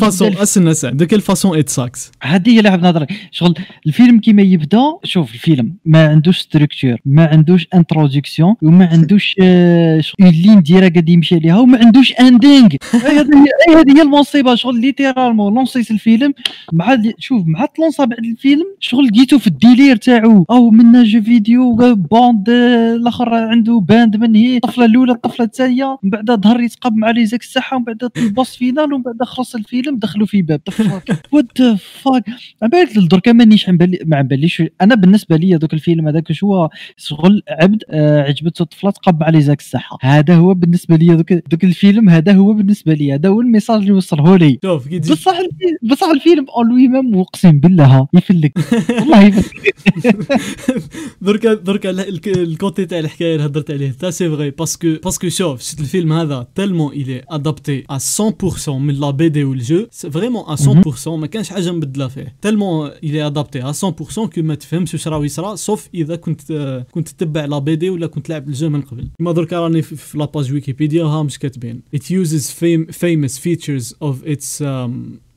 façon 0.00 0.40
استنى 0.42 0.74
ساعة. 0.74 0.94
de 0.94 1.04
quelle 1.04 1.20
façon 1.20 1.54
it 1.54 1.68
sucks 1.68 2.12
هذه 2.22 2.50
هي 2.50 2.62
la 2.62 2.70
pire 2.70 2.86
نظري 2.86 3.06
شغل 3.30 3.54
الفيلم 3.86 4.18
كيما 4.20 4.42
يبدأ 4.42 4.82
شوف 5.04 5.34
الفيلم 5.34 5.74
ما 5.84 6.08
عندوش 6.08 6.38
structure 6.38 6.96
ما 7.04 7.26
عندوش 7.26 7.66
introduction 7.74 8.54
وما 8.62 8.86
عندوش 8.86 9.34
une 9.40 10.28
ligne 10.28 10.62
droite 10.62 10.88
قاعد 10.88 11.08
يمشي 11.08 11.34
عليها 11.34 11.58
وما 11.58 11.78
عندوش 11.78 12.12
ending 12.12 12.68
هذه 12.94 13.96
هي 13.96 14.02
المصيبه 14.02 14.54
شغل 14.54 14.80
ليترالمون 14.80 15.54
لونسيت 15.54 15.90
الفيلم. 15.90 16.34
مع 16.72 17.02
شوف 17.18 17.42
مع 17.46 17.66
تلونسا 17.66 18.04
بعد 18.04 18.24
الفيلم 18.24 18.64
شغل 18.80 19.06
لقيتو 19.06 19.38
في 19.38 19.46
الديلير 19.46 19.96
تاعو. 19.96 20.46
أو 20.50 20.70
منا 20.70 21.04
جو 21.04 21.22
فيديو 21.22 21.94
بوند 21.94 22.59
الآخر 22.96 23.34
عنده 23.34 23.80
باند 23.88 24.16
من 24.16 24.34
هي 24.34 24.56
الطفلة 24.56 24.84
الأولى 24.84 25.12
الطفلة 25.12 25.46
الثانية 25.46 25.98
من 26.02 26.10
بعد 26.10 26.30
ظهر 26.30 26.60
يتقب 26.60 26.96
مع 26.96 27.10
لي 27.10 27.26
زاك 27.26 27.40
الساحة 27.40 27.76
ومن 27.76 27.84
بعد 27.84 28.10
البوس 28.16 28.56
فينال 28.56 28.92
ومن 28.92 29.02
بعد 29.02 29.22
خلص 29.22 29.54
الفيلم 29.54 29.98
دخلوا 29.98 30.26
في 30.26 30.42
باب. 30.42 30.60
وات 31.32 31.62
فاك 32.02 32.24
على 32.62 32.70
بالك 32.70 32.98
دركا 33.10 33.32
مانيش 33.32 33.68
ما 34.04 34.16
عم 34.16 34.26
باليش 34.28 34.62
أنا 34.80 34.94
بالنسبة 34.94 35.36
لي 35.36 35.58
دوك 35.58 35.74
الفيلم 35.74 36.08
هذاك 36.08 36.32
شو 36.32 36.46
هو؟ 36.54 36.70
شغل 36.96 37.42
عبد 37.48 37.82
آه 37.90 38.22
عجبته 38.22 38.62
الطفلة 38.62 38.90
تقب 38.90 39.22
على 39.22 39.40
زاك 39.40 39.60
الساحة. 39.60 39.98
هذا 40.02 40.34
هو 40.34 40.54
بالنسبة 40.54 40.96
لي 40.96 41.16
دوك 41.16 41.32
دوك 41.32 41.64
الفيلم 41.64 42.08
هذا 42.08 42.32
هو 42.32 42.52
بالنسبة 42.52 42.94
لي. 42.94 43.14
هذا 43.14 43.28
هو 43.28 43.40
الميساج 43.40 43.80
اللي 43.80 43.92
وصله 43.92 44.36
لي 44.36 44.58
شوف 44.64 44.88
بصح 44.88 45.38
بصح 45.82 46.08
الفيلم 46.08 46.46
en 46.56 46.68
lui-même 46.68 47.18
اقسم 47.20 47.60
بالله 47.60 48.08
يفلك. 48.14 48.52
والله 49.00 49.22
يفلك. 49.22 49.74
دركا 51.22 51.54
دركا 51.54 51.90
ال- 52.42 52.46
ال- 52.46 52.52
ال 52.52 52.59
côté 52.59 52.86
تاع 52.86 52.98
الحكاية 52.98 53.34
اللي 53.34 53.46
هضرت 53.46 53.70
عليه 53.70 53.90
ta 53.90 54.10
c'est 54.10 54.30
vrai 54.30 54.50
parce 54.50 54.78
que 54.78 54.94
parce 55.04 55.19
que 55.19 55.28
شوف 55.28 55.60
شفت 55.62 55.80
الفيلم 55.80 56.12
هذا 56.12 56.46
tellement 56.54 56.92
il 56.92 57.22
est 57.28 57.47
adapté 57.47 57.84
à 57.90 57.98
100% 57.98 58.68
من 58.68 58.94
la 58.94 59.10
BD 59.10 59.28
وال 59.28 59.44
jeu 59.44 59.86
vraiment 60.10 60.44
à 60.48 60.56
100% 60.56 61.08
ما 61.08 61.26
كانش 61.26 61.48
حاجة 61.50 61.72
مبدلة 61.72 62.08
فيه. 62.08 62.36
tellement 62.42 62.90
il 63.04 63.26
est 63.26 63.38
adapté 63.38 63.62
à 63.62 63.72
100% 63.72 63.80
que 64.28 64.42
ما 64.42 64.54
تفهمش 64.54 64.94
واش 64.94 65.08
راه 65.08 65.24
يصرى 65.24 65.56
sauf 65.56 65.88
إذا 65.94 66.16
كنت 66.16 66.52
كنت 66.92 67.08
تتبع 67.08 67.44
la 67.44 67.58
BD 67.58 67.90
ولا 67.90 68.06
كنت 68.06 68.28
لعب 68.28 68.48
ال 68.48 68.53
jeu 68.53 68.68
من 68.68 68.82
قبل. 68.82 69.08
كيما 69.18 69.32
دركا 69.32 69.60
راني 69.60 69.82
في- 69.82 69.96
في 69.96 70.18
la 70.18 70.29
page 70.29 70.52
ويكيبيديا 70.52 71.04
ها 71.04 71.22
مش 71.22 71.38
كاتبين. 71.38 71.82
It 71.96 72.00
uses 72.00 72.44
fam- 72.50 72.90
famous 72.92 73.34
features 73.38 73.94
of 74.04 74.14
its 74.26 74.60
um, 74.60 74.90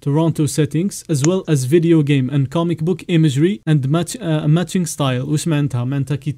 Toronto 0.07 0.43
settings 0.57 0.95
as 1.13 1.19
well 1.27 1.41
as 1.53 1.59
video 1.75 1.97
game 2.11 2.27
and 2.35 2.43
comic 2.57 2.79
book 2.87 2.99
imagery 3.17 3.55
and 3.71 3.81
match 3.95 4.11
uh, 4.17 4.47
matching 4.47 4.85
style. 4.85 5.21
واش 5.29 5.47
معناتها؟ 5.47 5.83
معناتها 5.83 6.15
كي 6.15 6.31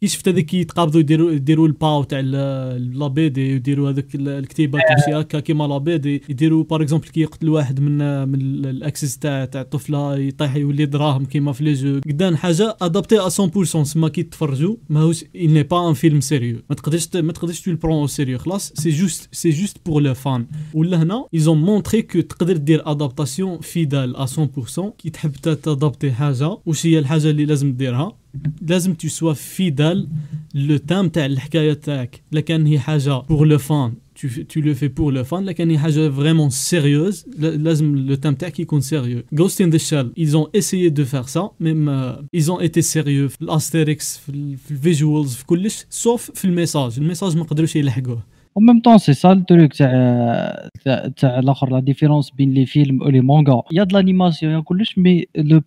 كي 0.00 0.06
شفت 0.06 0.28
هذاك 0.28 0.54
يتقابضوا 0.54 1.00
يديروا 1.00 1.30
يديروا 1.32 1.66
الباو 1.66 2.02
تاع 2.02 2.20
la 2.20 3.06
BD 3.06 3.50
يديروا 3.54 3.90
هذاك 3.90 4.14
ال- 4.14 4.28
الكتيبات 4.28 4.82
وشي 4.98 5.20
هكا 5.20 5.40
كيما 5.40 5.64
la 5.64 5.78
BD 5.78 6.22
يديروا 6.28 6.64
par 6.64 6.82
exemple 6.82 7.08
كي 7.08 7.20
يقتل 7.20 7.48
واحد 7.48 7.80
من 7.80 8.28
من 8.28 8.40
ال- 8.40 8.66
les 8.66 8.97
ex 8.97 9.18
تاع 9.18 9.44
تاع 9.44 9.60
الطفلة 9.60 10.16
يطيح 10.18 10.56
يولي 10.56 10.86
دراهم 10.86 11.24
كيما 11.24 11.52
في 11.52 11.64
les 11.64 11.72
jeux. 11.72 12.00
قدام 12.06 12.36
حاجة 12.36 12.76
adaptée 12.82 13.18
à 13.18 13.28
100% 13.28 13.62
سما 13.82 14.08
كي 14.08 14.22
تفرجوا 14.22 14.76
ماهوش 14.90 15.24
n'est 15.24 15.64
pas 15.72 15.78
un 15.90 15.94
film 15.94 16.20
sérieux. 16.20 16.62
ما 16.70 16.76
تقدرش 16.76 17.08
ما 17.16 17.32
تقدرش 17.32 17.60
tu 17.60 17.72
le 17.72 18.08
sérieux 18.08 18.36
خلاص 18.36 18.72
c'est 18.76 18.90
juste 18.90 19.28
c'est 19.32 19.50
juste 19.50 19.76
pour 19.88 20.00
le 20.00 20.14
fun. 20.24 20.40
ولا 20.74 21.02
هنا 21.02 21.26
ils 21.36 21.44
ont 21.48 21.56
montré 21.68 22.02
تقدر 22.22 22.56
دير 22.56 22.82
adaptation 23.04 23.58
fidèle 23.60 24.16
à 24.16 24.26
100% 24.26 24.80
كي 24.98 25.10
تحب 25.10 25.32
t'adapter 25.32 26.12
حاجة 26.12 26.58
وش 26.66 26.86
هي 26.86 26.98
الحاجة 26.98 27.30
اللي 27.30 27.44
لازم 27.44 27.72
ديرها 27.72 28.16
لازم 28.62 28.94
tu 28.94 29.08
sois 29.08 29.32
fidèle 29.32 30.08
le 30.54 30.76
thème 30.76 31.08
تاع 31.08 31.26
الحكاية 31.26 31.72
تاعك 31.72 32.20
لا 32.32 32.40
كان 32.40 32.66
هي 32.66 32.78
حاجة 32.78 33.18
pour 33.20 33.46
le 33.46 33.58
fun 33.58 33.92
tu, 34.20 34.28
fais- 34.28 34.46
tu 34.52 34.60
le 34.60 34.74
fais 34.74 34.88
pour 34.98 35.10
le 35.12 35.24
fun 35.30 35.40
لكن 35.40 35.70
هي 35.70 35.78
حاجة 35.78 36.10
vraiment 36.10 36.50
sérieuse 36.70 37.24
لا- 37.38 37.56
لازم 37.56 37.96
le 37.96 38.14
thème 38.14 38.34
تاعك 38.34 38.60
يكون 38.60 38.80
sérieux. 38.82 39.34
Ghost 39.40 39.60
in 39.64 39.70
the 39.70 39.78
Shell 39.78 40.06
ils 40.16 40.36
ont 40.36 40.48
essayé 40.54 40.90
de 40.90 41.04
faire 41.04 41.28
ça 41.28 41.42
même 41.60 41.88
euh, 41.88 42.22
ils 42.32 42.50
ont 42.52 42.60
été 42.60 42.82
sérieux. 42.82 43.28
في 43.28 43.42
الـ 43.42 43.49
esthétique 43.49 44.16
في, 44.18 44.28
ال- 44.28 44.56
في 44.56 44.70
الـ 44.70 44.78
visuals 44.78 45.34
في 45.34 45.46
كلش 45.46 45.86
sauf 45.90 46.30
في 46.34 46.44
الـ 46.44 46.50
message 46.50 46.92
الـ 46.98 47.03
message 47.03 47.36
ما 47.36 47.44
قدروش 47.44 47.76
يلحقوه 47.76 48.22
En 48.54 48.60
même 48.60 48.82
temps, 48.82 48.98
c'est 48.98 49.14
ça 49.14 49.34
le 49.34 49.44
truc, 49.44 49.74
c'est 49.74 49.84
euh, 49.84 50.50
la 50.84 51.80
différence 51.82 52.30
entre 52.32 52.42
les 52.50 52.66
films 52.66 53.00
et 53.06 53.12
les 53.12 53.20
mangas. 53.20 53.62
Il 53.70 53.76
y 53.76 53.80
a 53.80 53.86
de 53.86 53.92
l'animation, 53.92 54.64
mais 54.96 55.28
le, 55.34 55.60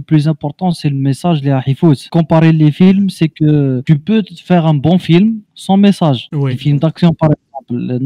plus 0.00 0.28
important, 0.28 0.72
c'est 0.72 0.88
le 0.88 0.96
message 0.96 1.42
de 1.42 1.50
Hifous. 1.66 2.08
Comparer 2.10 2.52
les 2.52 2.72
films, 2.72 3.08
c'est 3.08 3.28
que 3.28 3.82
tu 3.86 3.98
peux 3.98 4.22
faire 4.42 4.66
un 4.66 4.74
bon 4.74 4.98
film 4.98 5.40
sans 5.54 5.76
message. 5.76 6.28
Oui. 6.32 6.58
Les 6.64 6.72
d'action, 6.74 7.12
par 7.12 7.30
exemple 7.30 7.43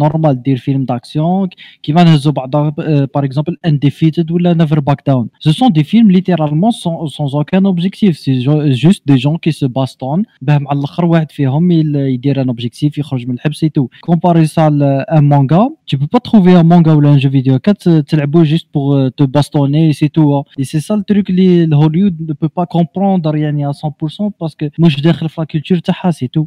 normal 0.04 0.34
dire 0.46 0.58
film 0.66 0.84
d'action, 0.84 1.48
qui 1.82 1.92
va 1.92 2.04
نهزو 2.04 2.32
بعض, 2.32 2.56
euh, 2.56 3.06
par 3.06 3.24
exemple, 3.24 3.52
Undefeated 3.66 4.30
ou 4.30 4.38
Never 4.38 4.80
Back 4.88 5.00
Down. 5.06 5.28
Ce 5.40 5.52
sont 5.52 5.70
des 5.70 5.84
films 5.84 6.10
littéralement 6.10 6.70
sans, 6.70 7.06
sans 7.06 7.34
aucun 7.34 7.64
objectif. 7.64 8.12
C'est 8.18 8.40
ju- 8.46 8.72
juste 8.84 9.02
des 9.06 9.18
gens 9.24 9.36
qui 9.44 9.52
se 9.52 9.66
bastonnent. 9.66 10.24
باه 10.42 10.58
مع 10.58 10.72
الآخر 10.72 11.04
واحد 11.04 11.30
فيهم 11.32 11.70
يل- 11.70 11.96
يدير 11.96 12.42
ان 12.42 12.48
اوبجيكتيف 12.48 12.98
يخرج 12.98 13.26
من 13.26 13.34
الحبس 13.34 13.64
et 13.64 13.68
tout. 13.70 13.88
Comparer 14.10 14.46
ça 14.46 14.66
à 14.66 15.18
un 15.18 15.22
manga, 15.32 15.62
tu 15.86 15.98
peux 15.98 16.06
pas 16.16 16.20
trouver 16.20 16.54
un 16.54 16.62
manga 16.62 16.94
ou 16.94 17.06
un 17.06 17.18
jeu 17.18 17.28
vidéo 17.30 17.58
4 17.58 18.00
تلعبوا 18.00 18.44
juste 18.44 18.68
pour 18.72 18.94
euh, 18.94 19.10
te 19.10 19.24
bastonner 19.24 19.88
et 19.88 19.92
c'est 19.92 20.08
tout. 20.08 20.34
hein. 20.36 20.42
Et 20.58 20.64
c'est 20.64 20.80
ça 20.80 20.96
le 20.96 21.02
truc 21.04 21.30
اللي 21.30 21.66
le 21.66 21.76
Hollywood 21.76 22.16
ne 22.28 22.32
peut 22.32 22.48
pas 22.58 22.66
comprendre 22.66 23.34
يعني 23.36 23.66
à 23.66 23.72
100% 23.72 24.30
parce 24.38 24.54
que 24.54 24.68
مش 24.78 25.00
داخل 25.00 25.28
في 25.28 25.40
la 25.40 25.44
culture 25.44 25.80
تاعها 25.82 26.10
c'est 26.12 26.28
tout. 26.36 26.46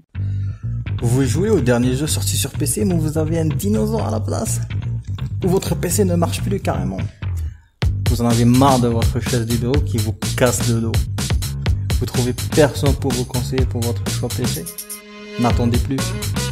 Vous 1.02 1.26
jouez 1.26 1.50
au 1.50 1.62
dernier 1.62 1.96
jeu 1.96 2.08
sorti 2.08 2.38
sur 2.38 2.52
PC 2.52 2.86
mais 2.86 2.96
vous 2.96 3.18
avez 3.18 3.40
un 3.40 3.46
dinosaure 3.46 4.08
à 4.08 4.12
la 4.12 4.20
place. 4.20 4.62
Ou 5.44 5.50
votre 5.50 5.76
PC 5.76 6.06
ne 6.06 6.16
marche 6.16 6.42
plus 6.42 6.60
carrément. 6.60 7.00
Vous 8.10 8.22
en 8.22 8.30
avez 8.30 8.46
marre 8.46 8.80
de 8.80 8.88
votre 8.88 9.20
chaise 9.20 9.46
du 9.46 9.58
bureau 9.58 9.80
qui 9.80 9.98
vous 9.98 10.14
casse 10.38 10.68
le 10.70 10.82
dos. 10.82 10.92
Vous 12.00 12.06
trouvez 12.06 12.34
personne 12.56 12.94
pour 12.96 13.12
vous 13.12 13.26
conseiller 13.26 13.66
pour 13.66 13.82
votre 13.82 14.10
choix 14.12 14.30
PC 14.30 14.66
N'attendez 15.40 15.78
plus 15.78 15.98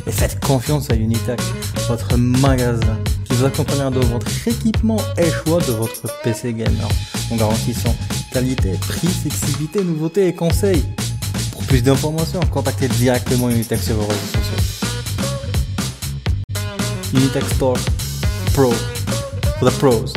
et 0.07 0.11
faites 0.11 0.39
confiance 0.39 0.89
à 0.89 0.95
Unitech, 0.95 1.39
votre 1.87 2.17
magasin 2.17 2.97
qui 3.25 3.33
vous 3.33 3.45
accompagnera 3.45 3.91
dans 3.91 4.05
votre 4.07 4.47
équipement 4.47 4.97
et 5.17 5.29
choix 5.29 5.59
de 5.59 5.73
votre 5.73 6.21
PC 6.23 6.53
gamer. 6.53 6.87
En 7.31 7.35
garantissant 7.35 7.95
qualité, 8.31 8.71
prix, 8.87 9.07
flexibilité, 9.07 9.83
nouveautés 9.83 10.27
et 10.27 10.33
conseils 10.33 10.83
Pour 11.68 11.68
plus 11.68 11.82
d'informations, 11.82 12.40
contactez 12.50 12.88
directement 12.88 13.48
Unitech 13.50 13.80
sur 13.80 13.96
vos 13.96 14.06
réseaux 14.06 14.32
sociaux. 14.38 14.62
Unitech 17.14 17.44
Store 17.54 17.78
Pro 18.54 18.70
for 19.58 19.70
the 19.70 19.74
pros. 19.78 20.12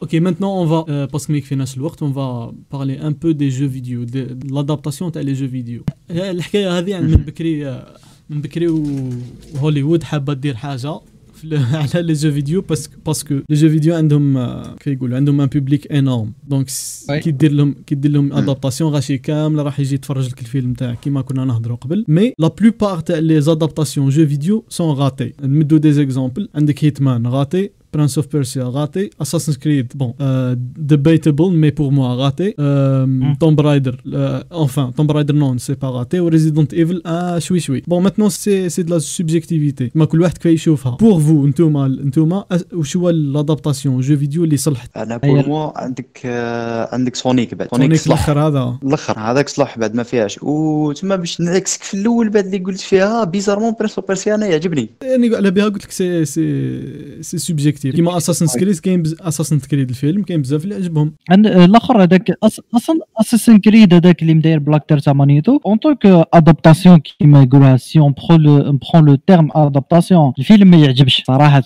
Ok, 0.00 0.14
maintenant 0.14 0.52
on 0.62 0.64
va, 0.66 0.84
euh, 0.88 1.06
parce 1.06 1.26
que 1.26 1.32
ميك 1.32 1.44
فيناش 1.44 1.76
الوقت, 1.76 2.02
on 2.02 2.10
va 2.10 2.50
parler 2.70 2.98
un 2.98 3.12
peu 3.12 3.34
des 3.34 3.50
jeux 3.50 3.66
vidéo, 3.66 4.04
de, 4.04 4.34
de 4.34 4.54
l'adaptation 4.54 5.10
تاع 5.10 5.22
les 5.22 5.34
jeux 5.34 5.48
vidéo. 5.52 5.82
هي 6.10 6.30
الحكايه 6.30 6.78
هذه 6.78 6.90
يعني 6.90 7.06
من 7.06 7.16
بكري 7.16 7.68
آه، 7.68 7.96
من 8.30 8.40
بكري 8.40 8.68
و- 8.68 9.10
وهوليوود 9.54 10.02
حابه 10.02 10.32
دير 10.32 10.56
حاجه 10.56 10.78
في 10.78 10.86
ال- 10.86 11.11
على 11.51 12.01
les 12.01 12.13
jeux 12.13 12.31
vidéo 12.31 12.61
parce 12.61 12.81
que 12.81 12.93
parce 13.05 13.23
que 13.23 13.33
les 13.33 13.55
jeux 13.55 13.69
vidéo 13.69 13.95
عندهم 13.95 14.37
آه، 14.37 14.75
كي 14.79 14.91
يقولوا 14.91 15.17
عندهم 15.17 15.41
un 15.41 15.47
public 15.47 15.91
énorme 15.91 16.33
donc 16.47 16.67
Ouais. 16.69 17.13
كي 17.13 17.31
دير 17.31 17.51
لهم 17.51 17.75
كي 17.87 17.95
دير 17.95 18.11
لهم 18.11 18.33
adaptation 18.33 18.91
غاشي 18.93 19.17
كامله 19.17 19.63
راح 19.63 19.79
يجي 19.79 19.95
يتفرج 19.95 20.27
لك 20.29 20.39
الفيلم 20.39 20.73
تاعك 20.73 20.99
كيما 20.99 21.21
كنا 21.21 21.45
نهضروا 21.45 21.77
قبل 21.77 22.05
mais 22.07 22.33
la 22.39 22.47
plupart 22.47 22.99
تاع 22.99 23.17
les 23.17 23.41
adaptations 23.41 24.09
jeux 24.09 24.27
vidéo 24.27 24.63
sont 24.69 24.95
ratées 24.95 25.33
نمدو 25.43 25.77
des 25.77 25.91
exemples 25.93 26.49
عندك 26.55 26.83
هيتمان 26.83 27.27
raté 27.27 27.69
Prince 27.95 28.15
of 28.19 28.25
Persia 28.35 28.63
raté, 28.77 29.03
Assassin's 29.23 29.57
Creed 29.63 29.89
bon 30.01 30.11
euh, 30.13 30.55
debatable 30.93 31.53
mais 31.61 31.71
pour 31.79 31.89
moi 31.97 32.07
raté, 32.23 32.47
euh, 32.59 33.05
Tomb 33.41 33.57
Raider 33.67 33.95
euh, 34.07 34.41
enfin 34.65 34.85
Tomb 34.97 35.09
Raider 35.15 35.35
non 35.43 35.51
c'est 35.65 35.79
pas 35.83 35.91
raté. 35.99 36.15
Ou 36.23 36.27
Resident 36.35 36.69
Evil 36.81 36.99
ah 37.05 37.39
شوي 37.39 37.59
شوي 37.59 37.81
bon 37.91 37.99
maintenant 38.05 38.29
c'est 38.41 38.61
c'est 38.73 38.83
de 38.87 38.91
la 38.95 38.99
subjectivité. 38.99 39.91
ما 39.95 40.05
كل 40.05 40.21
واحد 40.21 40.37
كيف 40.37 40.45
يشوفها 40.53 40.97
pour 40.97 41.19
vous 41.19 41.47
نتوما 41.47 41.87
نتوما 41.87 42.45
وش 42.73 42.97
هو 42.97 43.11
l'adaptation 43.11 44.01
jeu 44.01 44.17
vidéo 44.23 44.37
اللي 44.37 44.57
صلحت 44.57 44.97
أنا 44.97 45.17
بور 45.17 45.47
موا 45.47 45.79
عندك 45.79 46.21
آه، 46.25 46.89
عندك 46.95 47.15
سونيك 47.15 47.55
بعد. 47.55 47.67
سونيك 47.71 47.95
صلح 47.95 48.29
الآخر 48.29 48.39
هذا 48.47 48.77
الآخر 48.83 49.19
هذاك 49.19 49.49
صلح 49.49 49.77
بعد 49.77 49.95
ما 49.95 50.03
فيهاش. 50.03 50.39
وتما 50.41 51.15
باش 51.15 51.41
نعكسك 51.41 51.83
في 51.83 51.93
الأول 51.93 52.29
بعد 52.29 52.45
اللي 52.45 52.57
قلت 52.57 52.79
فيها 52.79 53.23
bizarrement 53.23 53.73
برينس 53.79 53.95
اوف 53.99 54.07
بيرسيا 54.07 54.35
أنا 54.35 54.45
يعجبني. 54.45 54.89
يعني 55.03 55.35
على 55.35 55.51
بها 55.51 55.65
قلت 55.65 55.83
لك 55.83 55.91
سي 55.91 56.25
سي 56.25 57.21
سي 57.21 57.37
سوبجيكتيف 57.83 57.95
كيما 57.95 58.17
اساسن 58.17 58.59
كريد 58.59 58.79
كاين 58.79 59.03
اساسن 59.21 59.59
كريد 59.59 59.89
الفيلم 59.89 60.23
كاين 60.23 60.41
بزاف 60.41 60.63
اللي 60.63 60.75
عجبهم. 60.75 61.13
عند 61.29 61.47
الأخر 61.47 62.03
هذاك 62.03 62.31
أصلا 62.43 62.99
اساسن 63.21 63.57
كريد 63.57 63.93
هذاك 63.93 64.21
اللي 64.21 64.33
مداير 64.33 64.59
بلاكتر 64.59 64.99
تاع 64.99 65.13
مانيتو 65.13 65.59
اون 65.65 65.77
طونك 65.77 66.05
ادابتاسيون 66.33 66.99
كيما 66.99 67.43
يقولوها 67.43 67.77
سي 67.77 67.99
اون 67.99 68.13
برون 68.29 69.05
لو 69.05 69.15
تيرم 69.15 69.49
ادابتاسيون 69.55 70.33
الفيلم 70.39 70.67
ما 70.67 70.77
يعجبش 70.77 71.23
صراحة. 71.27 71.63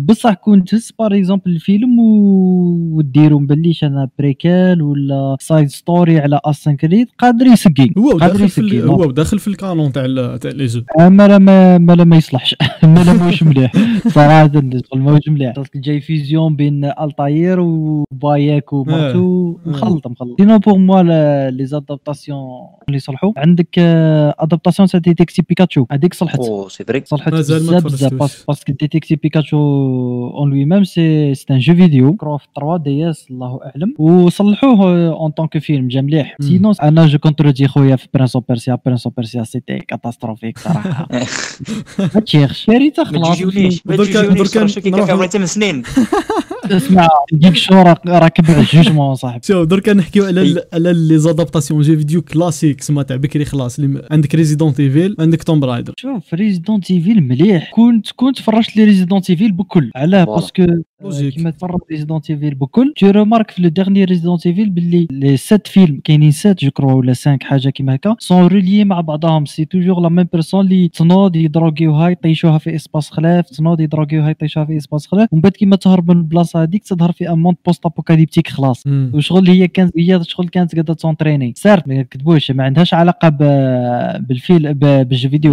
بصح 0.00 0.34
كون 0.34 0.64
تهز 0.64 0.92
باغ 0.98 1.16
اكزومبل 1.16 1.50
الفيلم 1.50 1.98
وديرو 2.92 3.38
مبليش 3.38 3.84
أنا 3.84 4.08
بريكال 4.18 4.82
ولا 4.82 5.36
سايد 5.40 5.68
ستوري 5.68 6.18
على 6.18 6.40
اساسن 6.44 6.76
كريد 6.76 7.08
قادر 7.18 7.46
يسقي 7.46 7.90
هو 7.98 8.10
قادر 8.10 8.32
داخل 8.32 8.48
في 8.48 8.82
هو 8.82 9.10
داخل 9.10 9.38
في 9.38 9.48
الكانون 9.48 9.92
تاع 9.92 10.36
تاع 10.36 10.50
لي 10.50 10.66
جو 10.66 10.82
ما 10.98 11.28
لا 11.28 11.38
ما 11.38 11.78
ما 11.78 11.92
لا 11.92 12.04
ما 12.04 12.16
يصلحش. 12.16 12.56
ما 12.82 13.04
لا 13.04 13.12
ماهوش 13.12 13.42
مليح. 13.42 13.72
صراحة 14.08 14.46
نقول 14.54 15.00
ماهوش 15.00 15.28
مليح. 15.28 15.54
جاي 15.74 16.00
vision 16.00 16.56
بين 16.56 16.84
التاير 16.84 17.60
وباياك 17.60 18.72
ومارتو 18.72 19.58
آه. 19.66 19.68
مخلط 19.70 20.06
مخلط 20.06 20.40
sinon 20.40 20.58
pour 20.58 20.78
moi 20.78 21.50
les 21.50 21.66
adaptations 21.66 22.40
اللي 22.88 22.98
صلحوا 22.98 23.32
عندك 23.36 23.78
adaptation 23.78 24.88
تاع 24.88 25.00
ديتيكتيف 25.00 25.42
بيكاتشو 25.48 25.86
هذيك 25.90 26.14
صلحت. 26.14 26.38
oh 26.38 26.68
c'est 26.68 26.84
vrai 26.84 27.02
صلحت 27.04 27.32
بزاف 27.32 27.84
بزاف. 27.84 28.14
parce 28.48 28.63
que 28.63 28.72
ديتيكتيف 28.72 29.16
بيكاتشو 29.16 29.85
en 30.34 30.50
lui-même 30.50 30.84
c'est 30.84 31.34
c'est 31.34 31.46
un 31.50 31.58
jeu 31.58 31.74
vidéo 31.74 32.14
je 32.16 32.22
crois 32.22 32.36
في 32.38 32.46
3DS 32.60 33.26
الله 33.30 33.60
اعلم 33.64 33.94
وصلحوه 33.98 35.08
en 35.08 35.30
tant 35.30 35.46
que 35.46 35.58
film 35.58 35.88
جا 35.88 36.00
مليح. 36.00 36.36
sinon 36.40 36.72
أنا 36.82 37.06
je 37.06 37.18
contredis 37.18 37.68
خويا 37.68 37.96
في 37.96 38.08
برينس 38.14 38.36
اوف 38.36 38.44
بيرسيا 38.48 38.78
برينس 38.86 39.06
اوف 39.06 39.16
بيرسيا 39.16 39.44
c'était 39.44 39.78
catastrophique 39.78 40.58
صراحة 40.58 41.08
ما 42.14 42.20
تشيخش 42.20 42.68
ما 42.68 42.76
خلاص 43.04 43.40
ما 43.86 43.96
دركا 44.34 44.66
شو 44.66 44.80
كي 44.80 44.90
كان 44.90 45.00
نروحو- 45.00 45.10
عمري 45.10 45.28
8 45.28 45.46
سنين 45.46 45.82
اسمع 46.72 47.08
dites-ous 47.32 47.74
راك 47.74 48.06
راك 48.06 48.40
بالـ 48.40 48.55
jugement 48.55 49.14
صاحبي 49.14 49.40
شوف 49.44 49.66
درك 49.66 49.88
نحكيو 49.88 50.24
على 50.24 50.62
على 50.72 50.92
les 50.92 51.18
adaptations 51.18 51.82
jeux 51.82 51.96
vidéo 51.96 52.22
classiques 52.22 52.82
سما 52.82 53.02
تاع 53.02 53.16
بكري 53.16 53.44
خلاص 53.44 53.80
عندك 54.10 54.34
ريزيدونت 54.34 54.80
ايفيل 54.80 55.16
عندك 55.18 55.42
توم 55.42 55.64
رايدر 55.64 55.92
شوف 55.96 56.34
ريزيدونت 56.34 56.90
ايفيل 56.90 57.22
مليح 57.22 57.70
كنت 57.74 58.06
كنت 58.16 58.38
فرجت 58.38 58.76
les 58.76 58.84
ريزيدونت 58.84 59.30
ايفيل 59.30 59.52
بكل 59.52 59.90
علاه. 59.96 60.24
parce 60.24 60.47
que. 60.47 60.66
كيما 61.00 61.50
تفرج 61.50 61.80
ريزيدونت 61.90 62.30
ايفيل 62.30 62.54
بكل 62.54 62.92
tu 62.96 63.10
remarques 63.10 63.50
في 63.50 63.62
le 63.62 63.68
dernier 63.68 64.04
ريزيدونت 64.04 64.46
ايفيل 64.46 64.70
باللي 64.70 65.06
les 65.10 65.36
sept 65.36 65.66
films 65.66 66.00
كاينين 66.04 66.30
sept 66.30 66.64
jeux 66.64 66.68
je 66.68 66.70
crois 66.70 66.98
ولا 66.98 67.12
5 67.14 67.38
حاجة 67.42 67.68
كيما 67.68 67.94
هكا 67.94 68.16
sont 68.18 68.46
reliés 68.46 68.84
مع 68.84 69.00
بعضهم. 69.00 69.44
c'est 69.44 69.64
toujours 69.64 70.00
la 70.00 70.08
même 70.08 70.28
personne 70.32 70.64
اللي 70.64 70.88
تنوض 70.88 71.36
يدروغيوها 71.36 72.08
يطيشوها 72.08 72.58
في 72.58 72.74
espace 72.74 73.10
خلاف 73.10 73.50
تنوض 73.50 73.80
يدروغيوها 73.80 74.30
يطيشوها 74.30 74.64
في 74.64 74.76
espace 74.76 75.06
خلاف 75.06 75.32
ومن 75.32 75.42
بعد 75.42 75.52
كيما 75.52 75.76
تهرب 75.76 76.10
من 76.10 76.16
البلاصه 76.16 76.62
هذيك 76.62 76.84
تظهر 76.84 77.12
في 77.12 77.30
un 77.30 77.38
monde 77.38 77.56
post-apocalyptique 77.66 78.48
خلاص. 78.48 78.82
وشغل 79.14 79.48
هي 79.48 79.68
كانت 79.68 79.92
هي 79.98 80.20
شغل 80.22 80.48
كانت 80.48 80.74
قاعدة 80.74 80.94
t'entraîner 80.94 81.52
سارت 81.56 81.88
ما 81.88 81.94
نكذبوش 81.94 82.50
ما 82.50 82.64
عندهاش 82.64 82.94
علاقة 82.94 83.28
بالفيل 84.18 84.74
بالـ 84.74 84.96
jeu 84.96 85.28
vidéo 85.28 85.52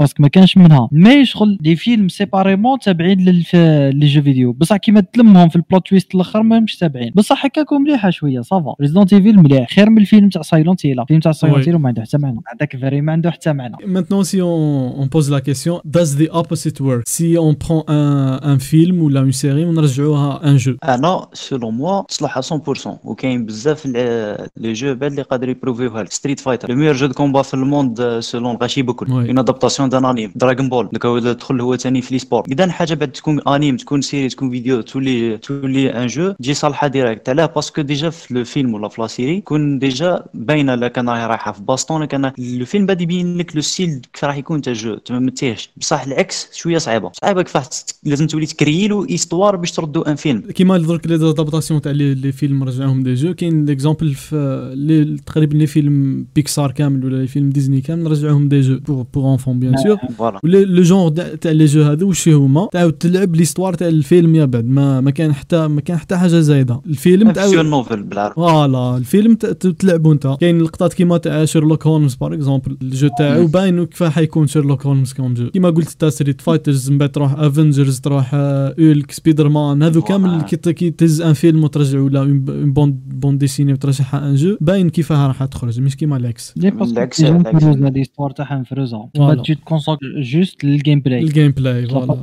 parce 0.00 0.14
que 0.14 0.22
ما 0.22 0.28
كانش 0.28 0.56
منها 0.56 0.88
mais 0.92 1.24
شغل 1.24 1.58
des 1.60 1.76
films 1.76 2.08
séparément 2.08 2.78
تابعين 2.78 3.20
للف... 3.20 3.56
les 3.94 4.06
jeux 4.06 4.22
vidéo 4.22 4.52
بصح 4.52 4.79
كيما 4.82 5.00
تلمهم 5.00 5.48
في 5.48 5.56
الـ 5.56 5.62
plot 5.62 5.88
twist 5.88 6.14
الأخر 6.14 6.42
ما 6.42 6.58
همش 6.58 6.76
تابعين 6.76 7.12
بصح 7.14 7.44
هكاكو 7.44 7.78
مليحة 7.78 8.10
شوية 8.10 8.40
ça 8.40 8.57
va 8.57 8.74
ريزيدونت 8.80 9.12
ايفيل 9.12 9.36
مليح. 9.36 9.70
خير 9.70 9.90
من 9.90 9.98
الفيلم 9.98 10.28
تاع 10.28 10.42
سايلنت 10.42 10.86
هيل 10.86 11.02
الفيلم 11.02 11.20
تاع. 11.20 11.32
سايلنت 11.32 11.68
هيل 11.68 11.78
ما 11.78 11.88
عنده 11.88 12.02
حتى 12.02 12.18
معنى. 12.18 12.40
هذاك 12.54 12.76
vrai 12.76 13.00
ما 13.00 13.12
عنده 13.12 13.30
حتى 13.30 13.52
معنى. 13.52 13.76
Maintenant, 13.76 14.24
si 14.24 14.40
on, 14.42 15.00
on 15.02 15.06
pose 15.08 15.30
la 15.30 15.40
question, 15.40 15.80
does 15.84 16.10
the 16.16 16.28
opposite 16.40 16.80
work? 16.80 17.02
Si 17.06 17.36
on 17.38 17.54
prend 17.54 17.82
un, 17.88 18.38
un 18.52 18.58
film 18.58 18.96
ou 19.02 19.08
là, 19.08 19.20
une 19.20 19.32
série, 19.32 19.64
on 19.64 19.78
رجعوها 19.78 20.40
un 20.42 20.58
jeu. 20.58 20.76
أنا 20.84 21.26
selon 21.32 21.74
moi 21.74 22.02
تصلح 22.02 22.40
100% 22.40 22.88
وكاين 23.04 23.46
بزاف 23.46 23.86
les 23.86 24.72
jeux 24.72 24.94
بعد 24.94 25.10
اللي 25.10 25.22
قادر 25.22 25.48
يبروفيوها 25.48 26.04
ستريت 26.04 26.40
فايتر 26.40 26.70
le 26.70 26.76
meilleur 26.76 26.94
jeu 26.94 27.06
de 27.06 27.14
combat 27.14 27.42
في 27.42 27.54
الـ 27.54 27.65
monde 27.65 28.18
selon 28.20 28.56
غاشي 28.56 28.82
بكل. 28.82 29.12
une 29.12 29.38
adaptation 29.38 29.88
d'un 29.88 30.04
anime 30.04 30.32
دراغون 30.36 30.68
بول 30.68 30.88
donc 30.92 31.20
تدخل 31.20 31.60
هو 31.60 31.76
ثاني 31.76 32.02
في 32.02 32.14
les 32.14 32.18
sports 32.18 32.44
اذا 32.48 32.70
حاجة 32.70 32.94
بعد 32.94 33.12
تكون 33.12 33.40
انيم 33.48 33.76
تكون 33.76 34.00
série 34.00 34.28
تكون 34.28 34.50
فيديو 34.50 34.69
تولي 34.78 35.38
تولي 35.38 35.92
un 35.92 36.06
jeu 36.06 36.32
تجي 36.32 36.54
صالحه 36.54 36.86
direct 36.86 37.28
علاه 37.28 37.46
parce 37.46 37.68
que 37.68 37.82
déjà 37.82 38.10
في 38.10 38.34
le 38.34 38.44
film 38.44 38.74
ولا 38.74 38.88
في 38.88 39.02
la 39.02 39.06
série 39.06 39.36
يكون 39.36 39.78
déjà 39.78 40.24
باينه 40.34 40.74
لا 40.74 40.88
كان 40.88 41.08
راهي 41.08 41.26
رايحه 41.26 41.52
في 41.52 41.62
baston 41.62 42.04
كان 42.04 42.32
le 42.38 42.64
film 42.64 42.86
بعد 42.86 43.00
يبين 43.00 43.38
لك 43.38 43.56
le 43.56 43.62
style 43.62 44.00
كيف 44.12 44.24
راح 44.24 44.36
يكون 44.36 44.62
تاع 44.62 44.72
jeu 44.72 44.96
تيهش 45.36 45.70
بصح 45.76 46.02
العكس 46.02 46.48
شوية 46.52 46.78
صعيبه 46.78 47.10
صعيبه 47.12 47.42
كيفاش 47.42 47.66
لازم 48.04 48.26
تولي 48.26 48.46
tu 48.46 48.88
crées 48.88 49.08
l'histoire 49.08 49.56
باش 49.56 49.72
تردو 49.72 50.02
un 50.02 50.14
film 50.14 50.40
كيما 50.40 50.78
درك 50.78 51.06
les 51.06 51.18
adaptations 51.18 51.80
تاع 51.80 51.92
les 51.92 52.32
films 52.32 52.64
رجعوهم 52.64 53.02
des 53.02 53.14
jeux 53.14 53.34
كاين 53.34 53.66
l'exemple 53.66 54.14
في 54.14 55.20
تقريبا 55.26 55.56
les 55.56 55.66
films 55.66 56.26
بيكسار 56.34 56.72
كامل 56.72 57.04
ولا 57.04 57.16
les 57.16 57.26
films 57.26 57.50
ديزني 57.50 57.80
كامل 57.80 58.10
رجعوهم 58.10 58.48
des 58.48 58.60
jeux 58.60 58.78
pour 58.78 59.06
pour 59.14 59.32
enfants 59.32 59.60
bien 59.60 59.76
sûr 59.76 59.98
le 60.44 60.82
genre 60.82 61.08
تاع 61.34 61.50
les 61.50 61.64
jeux 61.64 61.82
هذو 61.82 62.08
واش 62.08 62.28
هما 62.28 62.68
تعاود 62.72 62.92
تلعب 62.92 63.36
l'histoire 63.36 63.74
تاع 63.74 63.88
الفيلم 63.88 64.34
يا 64.34 64.44
بعد 64.44 64.59
ما 64.62 65.00
ما 65.00 65.10
كان 65.10 65.32
حتى 65.32 65.68
ما 65.68 65.80
كان 65.80 65.96
حتى 65.98 66.16
حاجة 66.16 66.28
زايدة. 66.40 66.80
الفيلم 66.86 67.32
novel 67.70 68.02
بالعربي. 68.02 68.34
voilà 68.34 68.96
الفيلم 68.96 69.34
ت- 69.34 69.46
ت- 69.46 69.66
تلعبوا 69.66 70.12
انت. 70.12 70.36
كاين 70.40 70.58
لقطات 70.62 70.94
كيما 70.94 71.18
تاع 71.18 71.44
شيرلوك 71.44 71.86
هولمز 71.86 72.14
par 72.14 72.34
exemple 72.34 72.76
الـ 72.82 72.88
jeu 72.88 73.08
تاعو 73.18 73.46
باين 73.46 73.84
كيف 73.84 74.02
حيكون 74.02 74.46
شيرلوك 74.46 74.86
هولمز 74.86 75.12
comme 75.12 75.34
jeu 75.34 75.50
كيما 75.50 75.70
قلت 75.70 75.88
تاع 75.88 76.08
ستريت 76.08 76.40
فايترز 76.40 76.90
من 76.90 76.98
بعد 76.98 77.12
تروح 77.12 77.32
افنجرز 77.32 78.00
تروح 78.00 78.30
اولك 78.34 79.10
سبيدر 79.10 79.48
مان 79.48 79.82
هذو 79.82 80.02
كامل. 80.02 80.42
كي 80.42 80.90
تهز 80.90 81.20
un 81.20 81.32
film 81.32 81.64
وترجعوا 81.64 82.04
ولا 82.04 82.20
une 82.20 82.40
bande 82.72 83.00
bande 83.06 83.38
dessinée 83.38 83.72
وترجعها 83.72 84.28
un 84.30 84.34
jeu 84.34 84.56
باين 84.60 84.90
كيفاه 84.90 85.26
راح 85.26 85.44
تخرج. 85.44 85.80
مش 85.80 85.96
كيما 85.96 86.18
بالعكس. 86.18 86.54
مفروزه 86.56 87.88
l'histoire 87.88 88.30
تاعها 88.30 88.58
مفروزه 88.58 89.08
تجي 89.42 89.54
te 89.54 89.63
concentrer 89.63 90.06
juste 90.20 90.64
للـ 90.64 91.00
gameplay 91.00 91.18
الـ 91.18 91.20
gameplay 91.22 91.86
voilà 91.86 92.16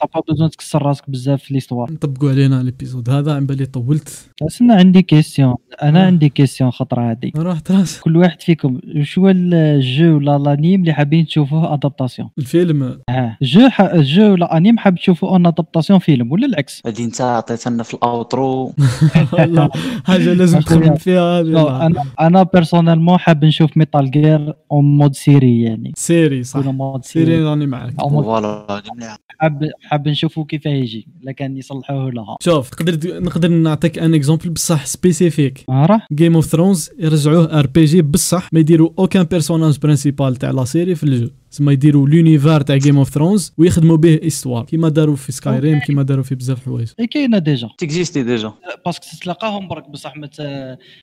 t'as 0.00 0.06
pas 0.14 0.20
besoin 0.28 0.50
تكسر 0.50 0.82
راسك 0.82 1.10
بزاف 1.10 1.42
في 1.42 1.54
l'histoire 1.54 1.92
نطبقوا 1.92 2.30
علينا 2.30 2.60
الـ 2.60 2.66
épisode 2.66 3.10
هذا 3.10 3.34
عن 3.34 3.46
بالي 3.46 3.66
طولت. 3.66 4.30
أنا 4.60 4.74
عندي 4.74 5.02
question 5.02 5.54
أنا 5.82 6.02
آه. 6.02 6.06
عندي 6.06 6.28
question 6.28 6.70
خطرة 6.70 7.10
هذه 7.10 7.30
راحت 7.36 7.70
راس 7.70 8.00
كل 8.00 8.16
واحد 8.16 8.42
فيكم 8.42 8.80
شو 9.02 9.20
هو 9.20 9.28
الـ 9.30 9.52
jeu 9.52 10.16
ولا 10.16 10.38
l'anime 10.38 10.80
اللي 10.80 10.92
حابين 10.92 11.26
تشوفوه؟ 11.26 11.74
adaptation 11.74 12.30
الفيلم. 12.38 13.00
آه 13.08 13.36
jeu 13.42 13.68
ح... 13.68 13.94
jeu 13.96 14.32
ولا 14.32 14.56
أنيم 14.56 14.78
حاب 14.78 14.94
تشوفوه 14.98 15.30
en 15.30 15.46
adaptation 15.46 15.98
film 15.98 16.32
ولا 16.32 16.46
العكس؟ 16.46 16.82
هادي 16.86 17.04
أنت 17.04 17.20
عطيتنا 17.20 17.82
في 17.82 17.94
ال 17.94 18.05
outro. 18.05 18.72
حاجة 20.06 20.32
لازم 20.34 20.58
تخمم 20.60 20.94
فيها 20.94 21.42
لا، 21.42 21.60
هذه 21.60 21.86
أنا 21.86 22.04
أنا 22.20 22.42
personnellement 22.42 23.18
حاب 23.18 23.44
نشوف 23.44 23.76
Metal 23.76 24.10
Gear 24.10 24.54
en 24.72 24.84
mode 24.96 25.14
série 25.14 25.62
يعني. 25.62 25.92
série 25.96 26.42
صح. 26.42 26.60
série 27.02 27.44
راني 27.44 27.66
mode- 27.66 28.24
voilà 28.24 28.66
هادي 28.70 28.90
مليحة. 28.96 29.18
حاب 29.38 29.70
حاب 29.94 30.08
نشوفوا 30.08 30.44
كيف 30.44 30.66
يجي 30.66 31.06
لا 31.22 31.32
كان 31.32 31.56
يصلحوه 31.56 32.10
لها 32.10 32.36
شوف 32.40 32.70
تقدر 32.70 33.20
نقدر 33.20 33.48
نعطيك 33.48 33.98
un 33.98 34.14
exemple 34.14 34.50
بصح 34.50 34.86
spécifique 34.86 35.64
ما 35.68 35.86
راه. 35.86 36.00
Game 36.12 36.34
of 36.34 36.46
Thrones 36.46 36.90
يرجعوه 36.98 37.58
RPG 37.58 38.02
بصح 38.02 38.48
ما 38.52 38.60
يديروا 38.60 38.90
aucun 38.98 39.22
personnage 39.22 39.78
principal 39.78 40.36
تاع 40.36 40.50
la 40.50 40.64
série 40.64 40.94
في 40.94 41.04
ال 41.04 41.10
jeu 41.10 41.28
تسمى 41.54 41.72
يديروا 41.72 42.08
l'univers 42.08 42.60
تاع 42.60 42.76
Game 42.76 42.98
of 42.98 43.10
Thrones 43.10 43.52
ويخدموا 43.58 43.96
به 43.96 44.20
histoire 44.26 44.64
كيما 44.64 44.88
داروا 44.88 45.16
في 45.16 45.32
Skyrim 45.32 45.78
كيما 45.78 46.02
داروا 46.02 46.22
في 46.24 46.34
بزاف 46.34 46.64
حوايج 46.64 46.88
إي 47.00 47.06
كاينة 47.06 47.38
déjà. 47.38 47.68
تكزيستي 47.78 48.22
ديجا. 48.22 48.52
parce 48.86 48.99
que 48.99 49.06
تتلاقاهم 49.16 49.68
برك 49.68 49.90
بصح 49.90 50.16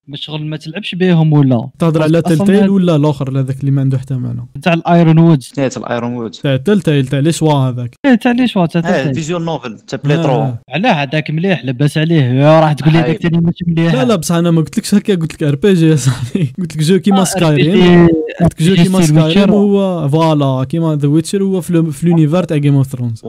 ما 0.07 0.15
شغل 0.15 0.45
ما 0.45 0.57
تلعبش 0.57 0.95
بهم 0.95 1.33
ولا. 1.33 1.69
تهضر 1.79 2.03
على 2.03 2.21
Telltale 2.21 2.69
ولا 2.69 2.95
الآخر 2.95 3.39
هذاك 3.39 3.59
اللي 3.59 3.71
ما 3.71 3.81
عنده 3.81 3.97
حتى 3.97 4.13
معنى 4.13 4.47
تاع 4.61 4.73
ال 4.73 5.17
Ironwoods 5.19 5.51
نهاية 5.57 5.71
ال 5.77 6.13
Ironwood 6.13 6.32
تاع 6.31 6.57
Telltale 6.58 7.08
تاع 7.07 7.19
les 7.19 7.32
choix 7.32 7.54
هذاك. 7.53 7.95
إيه، 8.05 8.15
تاع 8.15 8.31
les 8.32 8.47
choix 8.47 8.65
تاع. 8.65 9.13
visual 9.13 9.45
novel 9.45 9.80
تاع 9.79 9.99
بليترو 10.03 10.33
آه. 10.33 10.59
علاه 10.69 10.91
هذاك 10.91 11.31
مليح 11.31 11.65
لباس 11.65 11.97
عليه. 11.97 12.59
راح 12.61 12.73
تقول 12.73 12.93
لي 12.93 12.99
هذاك 12.99 13.07
حايب. 13.07 13.21
ثاني 13.21 13.37
ماشي 13.37 13.65
مليح. 13.67 13.93
لا 13.93 14.05
لا 14.05 14.15
بصح 14.15 14.35
أنا 14.35 14.51
ما 14.51 14.61
قلتلكش 14.61 14.95
هكا 14.95 15.15
قلت 15.15 15.33
لك 15.33 15.43
RPG 15.43 15.89
يا 15.89 15.95
صاحبي. 15.95 16.53
قلت 16.59 16.75
لك 16.75 16.83
jeu 16.84 16.99
كيما 16.99 17.21
آه، 17.21 17.23
Skyrim 17.23 18.08
قلت 18.41 18.61
لك 18.61 18.63
jeu 18.63 18.75
كيما 18.83 19.01
Skyrim. 19.01 19.49
هو 19.49 20.09
voilà. 20.10 20.40
كيما 20.69 20.95
The 20.95 21.08
Witcher 21.08 21.43
هو 21.43 21.62
في 21.62 21.91
l'univers 22.04 22.43
تاع 22.43 22.58
Game 22.58 22.75
of 22.75 22.88
Thrones 22.88 23.21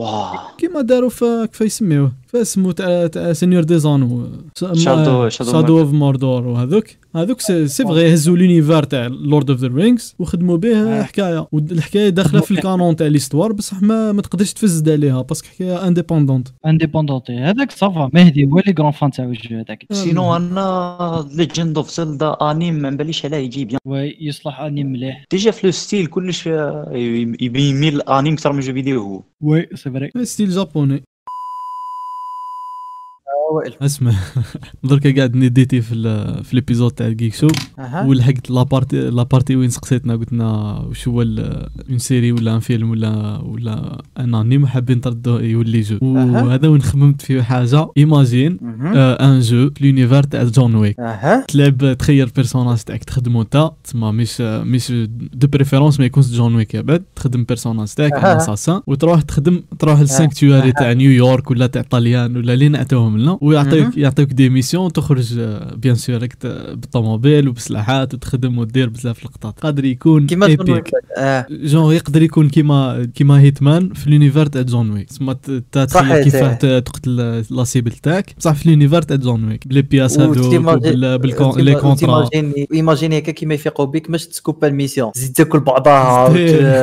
كيما 0.57 0.81
داروا 0.81 1.09
في 1.09 1.47
كيف 1.51 1.61
يسميوه 1.61 2.11
فاسمو 2.33 2.71
تاع 2.71 3.07
تاع 3.07 3.33
Seigneur 3.33 3.63
des 3.63 3.79
anneaux 3.79 4.27
Shadow 4.59 5.27
Shadow 5.27 5.79
of 5.79 5.93
Mordor 5.93 6.47
وهذوك 6.47 6.87
هذوك. 7.15 7.41
c'est 7.41 7.67
vrai 7.67 8.13
هزوا 8.13 8.37
l'univers 8.37 8.83
تاع 8.83 9.07
Lord 9.07 9.49
of 9.49 9.59
the 9.59 9.67
Rings 9.67 10.15
وخدموا 10.19 10.57
به 10.57 11.03
حكاية. 11.03 11.47
والحكاية 11.51 12.09
داخلة 12.09 12.41
في 12.41 12.51
ال 12.51 12.58
canon 12.58 12.95
تاع 12.95 13.07
l'histoire 13.07 13.51
بصح 13.51 13.81
ما 13.81 14.11
ما 14.11 14.21
تقدرش 14.21 14.53
تفزد 14.53 14.89
عليها 14.89 15.21
parce 15.21 15.37
que 15.37 15.47
حكاية 15.47 15.87
indépendante 15.87 16.47
indépendante 16.65 17.33
هذاك 17.33 17.71
ça 17.71 17.90
va 17.90 18.09
مهدي 18.13 18.45
هو 18.45 18.59
اللي 18.59 18.73
grand 18.73 18.91
fan 18.91 19.11
تاع 19.11 19.25
ال 19.25 19.32
jeu 19.32 19.55
هذاك. 19.57 19.85
sinon 19.91 20.35
أنا 20.35 21.27
Legend 21.35 21.77
of 21.77 21.89
Zelda 21.89 22.29
anime 22.41 22.75
ما 22.75 22.89
نباليش 22.89 23.25
عليه 23.25 23.37
يجي 23.37 23.65
bien. 23.65 23.79
Oui 23.85 24.17
يصلح 24.21 24.59
اني 24.59 24.83
مليح 24.83 25.25
déjà 25.31 25.51
في 25.51 25.67
le 25.67 25.71
style 25.71 26.05
كلش 26.05 26.47
آه، 26.47 26.89
يبي 27.41 27.69
يميل 27.69 27.95
الانيم 27.95 28.33
أكثر 28.33 28.53
من 28.53 28.59
jeu 28.59 28.73
vidéo 28.73 29.01
هو. 29.01 29.23
Oui 29.41 29.67
c'est 29.75 29.91
vrai 29.91 30.11
style 30.23 30.49
japonais. 30.49 31.03
وائل 33.53 33.73
اسمع. 33.81 34.13
دركا 34.83 35.15
قاعد 35.15 35.35
نديتي 35.35 35.81
في 35.81 35.93
في 36.43 36.53
ال 36.53 36.58
épisode 36.58 36.91
تاع 36.91 37.07
ال 37.07 37.12
Geek 37.12 37.33
Show 37.35 37.47
أها. 37.79 38.05
ولحقت 38.05 38.49
la 38.51 38.65
partie 38.65 39.09
la 39.09 39.20
partie 39.20 39.55
وين 39.55 39.69
سقسيتنا 39.69 40.15
قلتنا 40.15 40.79
وش 40.89 41.07
هو 41.07 41.21
ال- 41.21 41.67
une 41.89 41.97
série 41.97 42.31
ولا 42.31 42.55
un 42.55 42.59
film 42.59 42.89
ولا 42.91 43.37
ولا 43.45 44.01
un 44.19 44.35
anime 44.35 44.65
حابين 44.65 45.01
تردو 45.01 45.37
يولي 45.37 45.81
jeu. 45.81 45.97
أها. 46.01 46.43
وهذا 46.43 46.67
وين 46.67 46.81
خممت 46.81 47.21
في 47.21 47.43
حاجة. 47.43 47.87
Imagine. 47.97 48.57
un 48.95 49.39
jeu 49.39 49.69
في 49.69 49.85
l'univers 49.85 50.23
تاع 50.23 50.43
John 50.43 50.75
Wick 50.75 50.99
أها. 50.99 51.45
تلعب 51.47 51.93
تخير 51.99 52.31
personnage 52.35 52.77
تاعك 52.79 53.03
تخدمو 53.03 53.41
انت. 53.41 53.71
تسمى 53.83 54.11
مش 54.11 54.41
مش 54.41 54.91
de 55.33 55.47
préférence 55.47 55.99
ما 55.99 56.05
يكونش 56.05 56.27
John 56.31 56.55
Wick 56.55 56.75
ابد 56.75 57.03
تخدم 57.15 57.43
personnage 57.43 57.87
تاعك. 57.87 58.13
أساسا 58.13 58.81
وتروح 58.87 59.21
تخدم 59.21 59.61
تروح 59.79 59.99
لل 59.99 60.12
sanctuary 60.12 60.71
تاع 60.71 60.93
نيويورك 60.93 61.51
ولا 61.51 61.67
تاع 61.67 61.81
طليان 61.81 62.37
ولا 62.37 62.53
اللي 62.53 62.69
نعطوهم 62.69 63.17
لنا. 63.17 63.37
ويعطيك 63.43 63.97
يعطيك 63.97 64.33
des 64.33 64.49
missions 64.49 64.91
تخرج 64.93 65.39
آه، 65.39 65.75
bien 65.75 65.95
sûr 65.95 66.21
راك 66.21 66.33
ت- 66.33 66.45
بالطوموبيل 66.47 67.47
وبسلاحات 67.47 68.13
وتخدم 68.13 68.57
ودير 68.57 68.89
بزاف 68.89 69.25
لقطات 69.25 69.59
قادر 69.59 69.85
يكون 69.85 70.27
كيما 70.27 70.47
jeu 70.47 70.67
épique 70.69 70.91
آه. 71.17 71.45
jeu 71.49 71.93
يقدر 71.95 72.21
يكون 72.21 72.49
كيما 72.49 73.07
كيما 73.15 73.39
Hitman 73.39 73.93
في 73.93 74.09
l'univers 74.09 74.45
تاع 74.45 74.61
John 74.61 74.91
Wick 74.91 75.07
تسمى 75.09 75.35
كيفاه 76.23 76.53
تقتل 76.79 77.43
la 77.51 77.63
cible 77.63 77.91
تاعك 77.91 78.35
بصح 78.37 78.53
في 78.53 78.69
l'univers 78.69 79.01
تاع 79.01 79.17
John 79.17 79.47
Wick 79.47 79.67
ب 79.67 79.70
les 79.70 79.81
pièces 79.81 80.17
بالكون- 80.17 81.59
les 81.61 81.75
contrats 81.75 82.29
imagine 82.73 83.17
هكا 83.17 83.31
كيما 83.31 83.53
يفيقوا 83.53 83.85
بك 83.85 84.11
باش 84.11 84.27
تسكوبا 84.27 84.67
ال 84.67 84.72
mission 84.72 85.11
تزيد 85.11 85.33
تاكل 85.33 85.59
بعضها. 85.59 86.27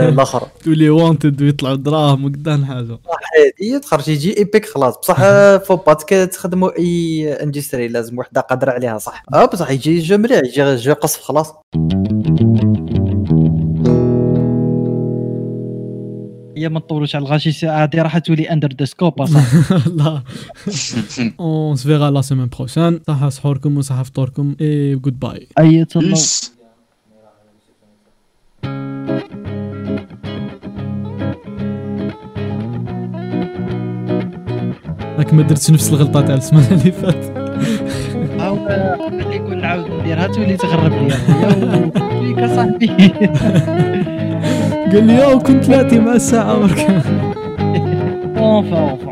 الآخر 0.09 0.42
تولي 0.64 0.90
wanted 0.90 1.43
ويطلعوا 1.42 1.77
دراهم 1.77 2.25
وقدام 2.25 2.64
حاجة 2.64 2.99
هي 3.61 3.79
تخرج 3.79 4.09
يجي 4.09 4.38
épique 4.38 4.66
خلاص. 4.66 4.94
بصح 5.03 5.16
آه، 5.20 5.57
فو 5.59 5.77
با 5.77 5.92
تك- 5.94 6.31
تخدموا 6.51 6.79
أي 6.79 7.33
industry 7.43 7.88
لازم 7.89 8.19
وحدة 8.19 8.41
قادرة 8.41 8.71
عليها 8.71 8.99
صح؟ 8.99 9.23
آه 9.35 9.45
بصح 9.45 9.71
يجي 9.71 9.99
jeu 9.99 10.19
مليح 10.19 10.39
يجي 10.39 10.77
jeu 10.77 10.93
قصف 10.93 11.21
خلاص. 11.21 11.55
هي 16.57 16.69
ما 16.69 16.79
نطولوش 16.79 17.17
على 17.17 17.23
الغاشي 17.25 17.67
هادي 17.67 18.01
راح 18.01 18.19
تولي 18.19 18.51
under 18.51 18.69
the 18.79 18.85
scope 18.85 19.23
اصاحبي 19.23 19.95
لا. 19.97 20.23
Se 21.77 21.85
verra 21.89 22.11
la 22.11 22.23
semaine 22.23 22.51
prochaine. 22.59 23.01
صحة 23.07 23.29
سحوركم 23.29 23.79
وصحة 23.79 24.03
فطوركم 24.03 24.55
et 24.55 25.09
goodbye. 25.09 25.45
اي 25.59 25.85
تطلع 25.85 26.15
Peace. 26.15 26.60
راك 35.31 35.35
ما 35.35 35.43
درتش 35.43 35.71
نفس 35.71 35.90
الغلطة 35.90 36.21
تاع 36.21 36.35
السمانة 36.35 36.71
اللي 36.71 36.93
فاتت. 36.93 37.33
اللي 39.09 39.37
يكون 39.37 39.61
نعاود 39.61 39.90
نديرها 40.01 40.27
تولي 40.27 40.57
تغرب 40.57 40.93
لي 40.93 41.11
فيك 42.21 42.38
اصاحبي 42.38 42.87
قال 44.93 45.07
لي 45.07 45.38
كنت 45.38 45.64
ثلاثي 45.64 45.99
مع 45.99 46.12
الساعة 46.12 46.59
برك 46.59 46.81
اونفا 48.38 48.79
اونفا 48.79 49.10